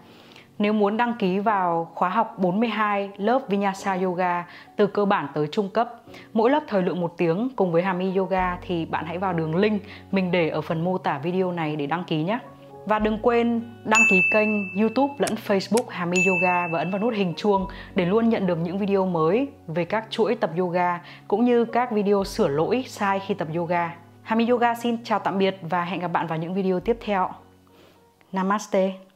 Nếu 0.60 0.74
muốn 0.74 0.98
đăng 0.98 1.14
ký 1.20 1.40
vào 1.40 1.92
khóa 1.96 2.10
học 2.10 2.36
42 2.38 3.10
lớp 3.18 3.42
Vinyasa 3.48 3.94
Yoga 3.94 4.46
từ 4.76 4.88
cơ 4.88 5.06
bản 5.06 5.28
tới 5.34 5.48
trung 5.52 5.70
cấp, 5.70 5.90
mỗi 6.34 6.50
lớp 6.50 6.64
thời 6.68 6.82
lượng 6.82 7.02
một 7.02 7.14
tiếng 7.18 7.50
cùng 7.56 7.72
với 7.72 7.82
Hami 7.82 8.16
Yoga 8.16 8.58
thì 8.62 8.86
bạn 8.86 9.06
hãy 9.06 9.18
vào 9.18 9.34
đường 9.34 9.56
link 9.56 9.82
mình 10.12 10.32
để 10.32 10.50
ở 10.50 10.62
phần 10.62 10.84
mô 10.84 10.98
tả 10.98 11.18
video 11.18 11.52
này 11.52 11.76
để 11.76 11.86
đăng 11.86 12.04
ký 12.04 12.24
nhé. 12.24 12.40
Và 12.88 13.00
đừng 13.00 13.20
quên 13.22 13.62
đăng 13.86 14.02
ký 14.10 14.22
kênh 14.32 14.50
YouTube 14.80 15.14
lẫn 15.18 15.36
Facebook 15.48 15.86
Hami 15.90 16.18
Yoga 16.28 16.68
và 16.68 16.80
ấn 16.80 16.92
vào 16.92 17.02
nút 17.02 17.14
hình 17.14 17.34
chuông 17.38 17.68
để 17.96 18.06
luôn 18.06 18.30
nhận 18.30 18.48
được 18.48 18.58
những 18.64 18.78
video 18.78 19.06
mới 19.06 19.48
về 19.68 19.86
các 19.86 20.08
chuỗi 20.10 20.36
tập 20.36 20.52
yoga 20.58 21.02
cũng 21.28 21.46
như 21.46 21.66
các 21.66 21.92
video 21.92 22.24
sửa 22.24 22.48
lỗi 22.48 22.84
sai 22.88 23.20
khi 23.20 23.34
tập 23.34 23.48
yoga. 23.56 23.96
Hami 24.24 24.48
Yoga 24.50 24.76
xin 24.76 25.04
chào 25.04 25.20
tạm 25.20 25.38
biệt 25.38 25.58
và 25.62 25.84
hẹn 25.84 26.00
gặp 26.00 26.08
bạn 26.08 26.28
vào 26.28 26.38
những 26.38 26.54
video 26.54 26.80
tiếp 26.80 26.98
theo. 27.02 27.30
Namaste. 28.32 29.07